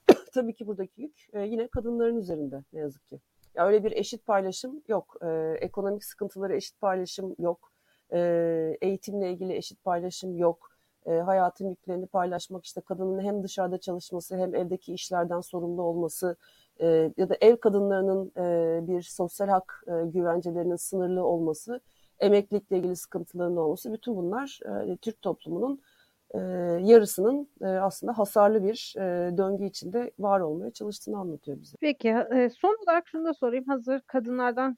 Tabii 0.35 0.55
ki 0.55 0.67
buradaki 0.67 1.03
yük 1.03 1.29
e, 1.33 1.41
yine 1.41 1.69
kadınların 1.69 2.17
üzerinde 2.17 2.65
ne 2.73 2.81
yazık 2.81 3.09
ki. 3.09 3.21
Ya 3.55 3.67
öyle 3.67 3.85
bir 3.85 3.93
eşit 3.93 4.27
paylaşım 4.27 4.83
yok. 4.89 5.17
E, 5.23 5.57
ekonomik 5.61 6.05
sıkıntıları 6.05 6.57
eşit 6.57 6.81
paylaşım 6.81 7.37
yok. 7.39 7.72
E, 8.13 8.79
eğitimle 8.81 9.31
ilgili 9.31 9.57
eşit 9.57 9.85
paylaşım 9.85 10.37
yok. 10.37 10.71
E, 11.07 11.13
hayatın 11.13 11.69
yüklerini 11.69 12.07
paylaşmak 12.07 12.65
işte 12.65 12.81
kadının 12.81 13.21
hem 13.21 13.43
dışarıda 13.43 13.79
çalışması 13.79 14.37
hem 14.37 14.55
evdeki 14.55 14.95
işlerden 14.95 15.41
sorumlu 15.41 15.83
olması 15.83 16.37
e, 16.81 17.13
ya 17.17 17.29
da 17.29 17.37
ev 17.41 17.57
kadınlarının 17.57 18.33
e, 18.37 18.81
bir 18.87 19.03
sosyal 19.03 19.49
hak 19.49 19.85
e, 19.87 20.07
güvencelerinin 20.07 20.77
sınırlı 20.77 21.25
olması, 21.25 21.81
emeklilikle 22.21 22.79
ilgili 22.79 22.97
sıkıntıların 22.97 23.57
olması 23.57 23.93
bütün 23.93 24.17
bunlar 24.17 24.61
e, 24.67 24.97
Türk 24.97 25.23
toplumunun 25.23 25.81
e, 26.35 26.39
yarısının 26.83 27.49
e, 27.61 27.67
aslında 27.67 28.19
hasarlı 28.19 28.65
bir 28.65 28.95
e, 28.97 29.37
döngü 29.37 29.65
içinde 29.65 30.11
var 30.19 30.41
olmaya 30.41 30.71
çalıştığını 30.71 31.19
anlatıyor 31.19 31.61
bize. 31.61 31.77
Peki 31.81 32.09
e, 32.09 32.51
son 32.51 32.77
olarak 32.85 33.09
şunu 33.09 33.25
da 33.25 33.35
sorayım 33.35 33.65
hazır 33.65 34.01
kadınlardan 34.01 34.77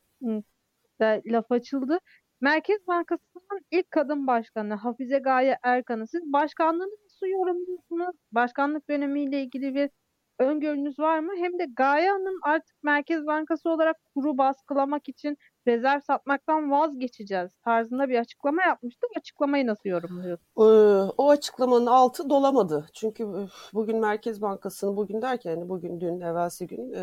da 1.00 1.20
laf 1.26 1.52
açıldı. 1.52 1.98
Merkez 2.44 2.86
Bankası'nın 2.86 3.60
ilk 3.70 3.90
kadın 3.90 4.26
başkanı 4.26 4.74
Hafize 4.74 5.18
Gaye 5.18 5.58
Erkan'ı 5.62 6.06
siz 6.06 6.22
başkanlığını 6.32 6.96
nasıl 7.04 7.26
yorumluyorsunuz? 7.26 8.16
Başkanlık 8.32 8.88
dönemiyle 8.90 9.42
ilgili 9.42 9.74
bir 9.74 9.90
öngörünüz 10.38 10.98
var 10.98 11.18
mı? 11.18 11.32
Hem 11.36 11.58
de 11.58 11.66
Gaye 11.76 12.10
Hanım 12.10 12.38
artık 12.42 12.82
Merkez 12.82 13.26
Bankası 13.26 13.70
olarak 13.70 13.96
kuru 14.14 14.38
baskılamak 14.38 15.08
için 15.08 15.38
rezerv 15.66 16.00
satmaktan 16.00 16.70
vazgeçeceğiz 16.70 17.52
tarzında 17.64 18.08
bir 18.08 18.18
açıklama 18.18 18.62
yapmıştı. 18.62 19.06
Açıklamayı 19.16 19.66
nasıl 19.66 19.88
yorumluyorsunuz? 19.88 20.48
Ee, 20.58 21.12
o 21.18 21.30
açıklamanın 21.30 21.86
altı 21.86 22.30
dolamadı. 22.30 22.86
Çünkü 22.92 23.26
bugün 23.74 24.00
Merkez 24.00 24.42
Bankası'nın 24.42 24.96
bugün 24.96 25.22
derken 25.22 25.50
yani 25.50 25.68
bugün 25.68 26.00
dün 26.00 26.20
evvelsi 26.20 26.66
gün 26.66 26.92
e, 26.92 27.02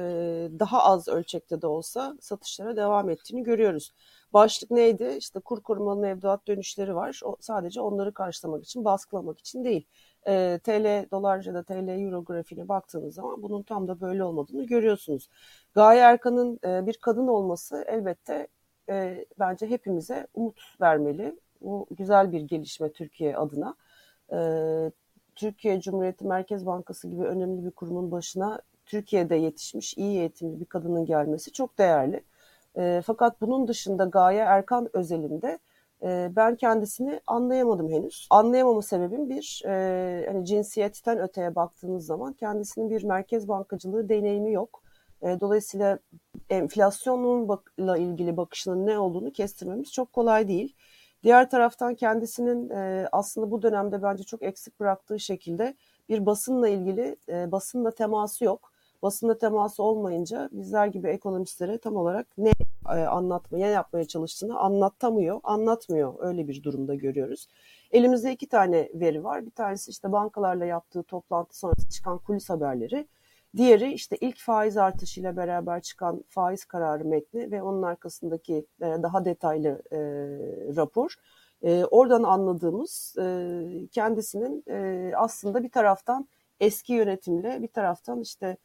daha 0.60 0.84
az 0.84 1.08
ölçekte 1.08 1.62
de 1.62 1.68
olsa 1.68 2.16
satışlara 2.20 2.76
devam 2.76 3.10
ettiğini 3.10 3.44
görüyoruz. 3.44 3.92
Başlık 4.34 4.72
neydi? 4.72 5.16
İşte 5.18 5.40
kur 5.40 5.62
korumalı 5.64 6.00
mevduat 6.02 6.48
dönüşleri 6.48 6.96
var. 6.96 7.20
O, 7.24 7.36
sadece 7.40 7.82
onları 7.82 8.14
karşılamak 8.14 8.64
için, 8.64 8.86
baskılamak 8.86 9.40
için 9.40 9.64
değil. 9.64 9.88
E, 10.28 10.60
TL, 10.64 11.12
dolar 11.12 11.44
ya 11.44 11.54
da 11.54 11.64
TL, 11.64 11.88
euro 11.88 12.24
grafiğine 12.24 12.68
baktığınız 12.68 13.16
zaman 13.16 13.44
bunun 13.44 13.64
tam 13.64 13.88
da 13.88 14.02
böyle 14.02 14.24
olmadığını 14.24 14.64
görüyorsunuz. 14.64 15.30
Gaye 15.74 16.00
Erkan'ın 16.02 16.60
e, 16.66 16.88
bir 16.88 16.98
kadın 17.02 17.28
olması 17.28 17.86
elbette 17.88 18.48
e, 18.90 19.26
bence 19.40 19.68
hepimize 19.68 20.28
umut 20.34 20.60
vermeli. 20.82 21.40
Bu 21.62 21.88
güzel 21.92 22.32
bir 22.32 22.42
gelişme 22.42 22.92
Türkiye 22.92 23.38
adına. 23.38 23.76
E, 24.34 24.38
Türkiye 25.36 25.82
Cumhuriyeti 25.82 26.26
Merkez 26.26 26.66
Bankası 26.66 27.08
gibi 27.08 27.24
önemli 27.24 27.66
bir 27.66 27.72
kurumun 27.72 28.12
başına 28.12 28.62
Türkiye'de 28.86 29.36
yetişmiş 29.36 29.98
iyi 29.98 30.20
eğitimli 30.20 30.60
bir 30.60 30.66
kadının 30.66 31.06
gelmesi 31.06 31.52
çok 31.52 31.78
değerli. 31.78 32.24
E, 32.78 33.02
fakat 33.06 33.42
bunun 33.42 33.68
dışında 33.68 34.06
Gaye 34.06 34.40
Erkan 34.40 34.90
özelinde 34.94 35.60
e, 36.04 36.32
ben 36.36 36.56
kendisini 36.56 37.22
anlayamadım 37.28 37.90
henüz. 37.90 38.28
Anlayamama 38.30 38.82
sebebim 38.82 39.30
bir 39.30 39.64
e, 39.66 40.26
hani 40.28 40.46
cinsiyetten 40.46 41.20
öteye 41.20 41.56
baktığınız 41.56 42.06
zaman 42.06 42.34
kendisinin 42.34 42.90
bir 42.90 43.04
merkez 43.04 43.48
bankacılığı 43.48 44.10
deneyimi 44.10 44.54
yok. 44.54 44.84
E, 45.22 45.40
dolayısıyla 45.40 46.00
enflasyonla 46.50 47.98
ilgili 47.98 48.38
bakışının 48.38 48.88
ne 48.88 49.00
olduğunu 49.00 49.32
kestirmemiz 49.32 49.92
çok 49.92 50.14
kolay 50.14 50.48
değil. 50.48 50.76
Diğer 51.24 51.50
taraftan 51.50 51.96
kendisinin 51.96 52.70
e, 52.70 53.08
aslında 53.12 53.52
bu 53.52 53.62
dönemde 53.62 54.04
bence 54.04 54.24
çok 54.24 54.44
eksik 54.44 54.80
bıraktığı 54.80 55.20
şekilde 55.20 55.76
bir 56.10 56.26
basınla 56.26 56.70
ilgili 56.70 57.16
e, 57.30 57.52
basınla 57.52 57.92
teması 57.92 58.46
yok. 58.46 58.72
Basınla 59.04 59.38
teması 59.38 59.84
olmayınca 59.84 60.50
bizler 60.52 60.88
gibi 60.88 61.08
ekonomistlere 61.08 61.78
tam 61.78 61.96
olarak 61.96 62.28
ne 62.38 62.52
anlatmaya 62.92 63.68
yapmaya 63.68 64.06
çalıştığını 64.06 64.60
anlatamıyor, 64.60 65.40
anlatmıyor. 65.44 66.14
Öyle 66.20 66.48
bir 66.48 66.64
durumda 66.64 66.96
görüyoruz. 66.96 67.48
Elimizde 67.92 68.32
iki 68.32 68.48
tane 68.48 68.90
veri 68.94 69.24
var. 69.24 69.46
Bir 69.46 69.52
tanesi 69.52 69.92
işte 69.92 70.12
bankalarla 70.12 70.66
yaptığı 70.66 71.04
toplantı 71.04 71.60
sonrası 71.60 71.90
çıkan 71.90 72.18
kulis 72.18 72.50
haberleri. 72.50 73.08
Diğeri 73.58 73.94
işte 73.94 74.18
ilk 74.22 74.40
faiz 74.40 74.78
artışıyla 74.78 75.38
beraber 75.38 75.82
çıkan 75.82 76.24
faiz 76.30 76.66
kararı 76.66 77.06
metni 77.06 77.52
ve 77.52 77.64
onun 77.64 77.82
arkasındaki 77.82 78.66
e, 78.82 78.86
daha 78.86 79.26
detaylı 79.26 79.82
e, 79.92 79.98
rapor. 80.76 81.16
E, 81.64 81.86
oradan 81.86 82.24
anladığımız 82.24 83.16
e, 83.20 83.88
kendisinin 83.92 84.64
e, 84.70 85.12
aslında 85.16 85.64
bir 85.64 85.72
taraftan 85.72 86.28
eski 86.60 86.94
yönetimle 86.94 87.62
bir 87.62 87.68
taraftan 87.68 88.22
işte 88.22 88.58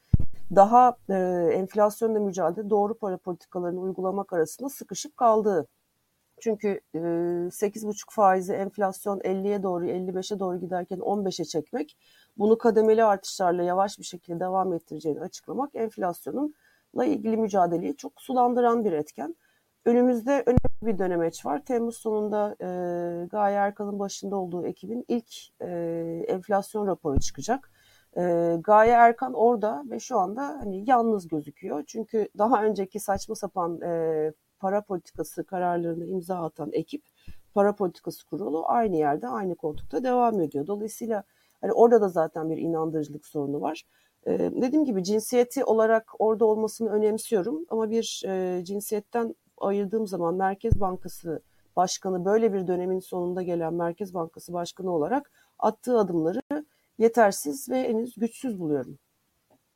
daha 0.55 0.97
e, 1.11 1.15
enflasyonla 1.53 2.21
mücadele 2.21 2.71
doğru 2.71 2.99
para 2.99 3.17
politikalarını 3.17 3.81
uygulamak 3.81 4.33
arasında 4.33 4.69
sıkışıp 4.69 5.17
kaldığı. 5.17 5.67
Çünkü 6.41 6.81
e, 6.95 6.99
8,5 6.99 8.15
faizi 8.15 8.53
enflasyon 8.53 9.19
50'ye 9.21 9.63
doğru 9.63 9.87
55'e 9.87 10.39
doğru 10.39 10.61
giderken 10.61 10.99
15'e 10.99 11.45
çekmek 11.45 11.97
bunu 12.39 12.59
kademeli 12.59 13.05
artışlarla 13.05 13.63
yavaş 13.63 13.99
bir 13.99 14.05
şekilde 14.05 14.41
devam 14.41 14.73
ettireceğini 14.73 15.21
açıklamak 15.21 15.75
enflasyonunla 15.75 17.05
ilgili 17.05 17.37
mücadeleyi 17.37 17.97
çok 17.97 18.13
sulandıran 18.21 18.85
bir 18.85 18.93
etken. 18.93 19.37
Önümüzde 19.85 20.43
önemli 20.47 20.83
bir 20.83 20.99
dönemeç 20.99 21.47
var. 21.47 21.65
Temmuz 21.65 21.97
sonunda 21.97 22.57
e, 22.61 22.67
Gaye 23.27 23.57
Erkan'ın 23.57 23.99
başında 23.99 24.37
olduğu 24.37 24.67
ekibin 24.67 25.05
ilk 25.09 25.35
e, 25.61 25.67
enflasyon 26.29 26.87
raporu 26.87 27.21
çıkacak. 27.21 27.71
E, 28.17 28.57
Gaye 28.61 28.93
Erkan 28.93 29.33
orada 29.35 29.85
ve 29.91 30.01
şu 30.01 30.19
anda 30.19 30.43
hani 30.43 30.91
yalnız 30.91 31.29
gözüküyor. 31.29 31.85
Çünkü 31.87 32.29
daha 32.39 32.65
önceki 32.65 33.01
saçma 33.01 33.35
sapan 33.35 33.81
e, 33.81 34.33
para 34.59 34.83
politikası 34.83 35.45
kararlarını 35.45 36.07
imza 36.07 36.37
atan 36.37 36.71
ekip, 36.73 37.03
para 37.55 37.75
politikası 37.75 38.27
kurulu 38.27 38.65
aynı 38.67 38.97
yerde, 38.97 39.29
aynı 39.29 39.55
koltukta 39.55 40.05
devam 40.05 40.41
ediyor. 40.41 40.67
Dolayısıyla 40.67 41.25
Hani 41.61 41.73
orada 41.73 42.01
da 42.01 42.09
zaten 42.09 42.51
bir 42.51 42.57
inandırıcılık 42.57 43.27
sorunu 43.27 43.61
var. 43.61 43.83
Ee, 44.27 44.39
dediğim 44.39 44.85
gibi 44.85 45.05
cinsiyeti 45.05 45.65
olarak 45.65 46.13
orada 46.19 46.45
olmasını 46.45 46.91
önemsiyorum 46.91 47.65
ama 47.69 47.91
bir 47.91 48.23
e, 48.27 48.65
cinsiyetten 48.65 49.35
ayırdığım 49.59 50.07
zaman 50.07 50.35
Merkez 50.35 50.81
Bankası 50.81 51.43
Başkanı 51.77 52.25
böyle 52.25 52.53
bir 52.53 52.67
dönemin 52.67 53.01
sonunda 53.01 53.43
gelen 53.43 53.75
Merkez 53.75 54.15
Bankası 54.15 54.53
Başkanı 54.53 54.91
olarak 54.91 55.33
attığı 55.59 55.99
adımları 55.99 56.41
yetersiz 56.99 57.69
ve 57.69 57.89
henüz 57.89 58.15
güçsüz 58.17 58.59
buluyorum. 58.61 58.99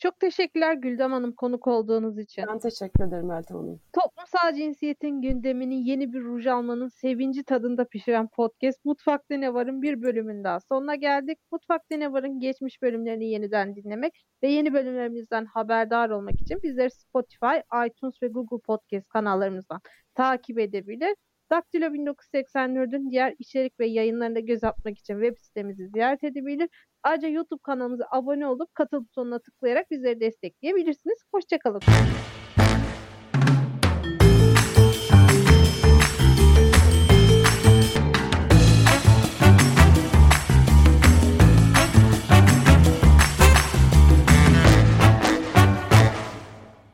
Çok 0.00 0.20
teşekkürler 0.20 0.74
Güldem 0.74 1.12
Hanım 1.12 1.32
konuk 1.32 1.66
olduğunuz 1.66 2.18
için. 2.18 2.44
Ben 2.48 2.58
teşekkür 2.58 3.04
ederim 3.04 3.26
Meltem 3.26 3.56
Hanım. 3.56 3.80
Toplumsal 3.92 4.54
cinsiyetin 4.54 5.22
gündemini 5.22 5.88
yeni 5.88 6.12
bir 6.12 6.20
ruj 6.20 6.46
almanın 6.46 6.88
sevinci 6.88 7.44
tadında 7.44 7.84
pişiren 7.84 8.28
podcast 8.28 8.84
Mutfakta 8.84 9.36
Ne 9.36 9.54
Var'ın 9.54 9.82
bir 9.82 10.02
bölümün 10.02 10.44
daha 10.44 10.60
sonuna 10.60 10.94
geldik. 10.94 11.38
Mutfakta 11.52 11.96
Ne 11.96 12.12
Var'ın 12.12 12.40
geçmiş 12.40 12.82
bölümlerini 12.82 13.30
yeniden 13.30 13.76
dinlemek 13.76 14.24
ve 14.42 14.48
yeni 14.48 14.72
bölümlerimizden 14.72 15.44
haberdar 15.44 16.10
olmak 16.10 16.40
için 16.40 16.62
bizleri 16.62 16.90
Spotify, 16.90 17.86
iTunes 17.86 18.22
ve 18.22 18.28
Google 18.28 18.62
Podcast 18.66 19.08
kanallarımızdan 19.08 19.80
takip 20.14 20.58
edebilir. 20.58 21.14
Daktilo 21.50 21.86
1984'ün 21.86 23.10
diğer 23.10 23.34
içerik 23.38 23.80
ve 23.80 23.86
yayınlarına 23.86 24.40
göz 24.40 24.64
atmak 24.64 24.98
için 24.98 25.14
web 25.22 25.36
sitemizi 25.38 25.88
ziyaret 25.88 26.24
edebilir. 26.24 26.68
Ayrıca 27.02 27.28
YouTube 27.28 27.60
kanalımıza 27.62 28.04
abone 28.10 28.46
olup 28.46 28.74
katıl 28.74 29.04
butonuna 29.04 29.38
tıklayarak 29.38 29.90
bizleri 29.90 30.20
destekleyebilirsiniz. 30.20 31.18
Hoşçakalın. 31.34 31.80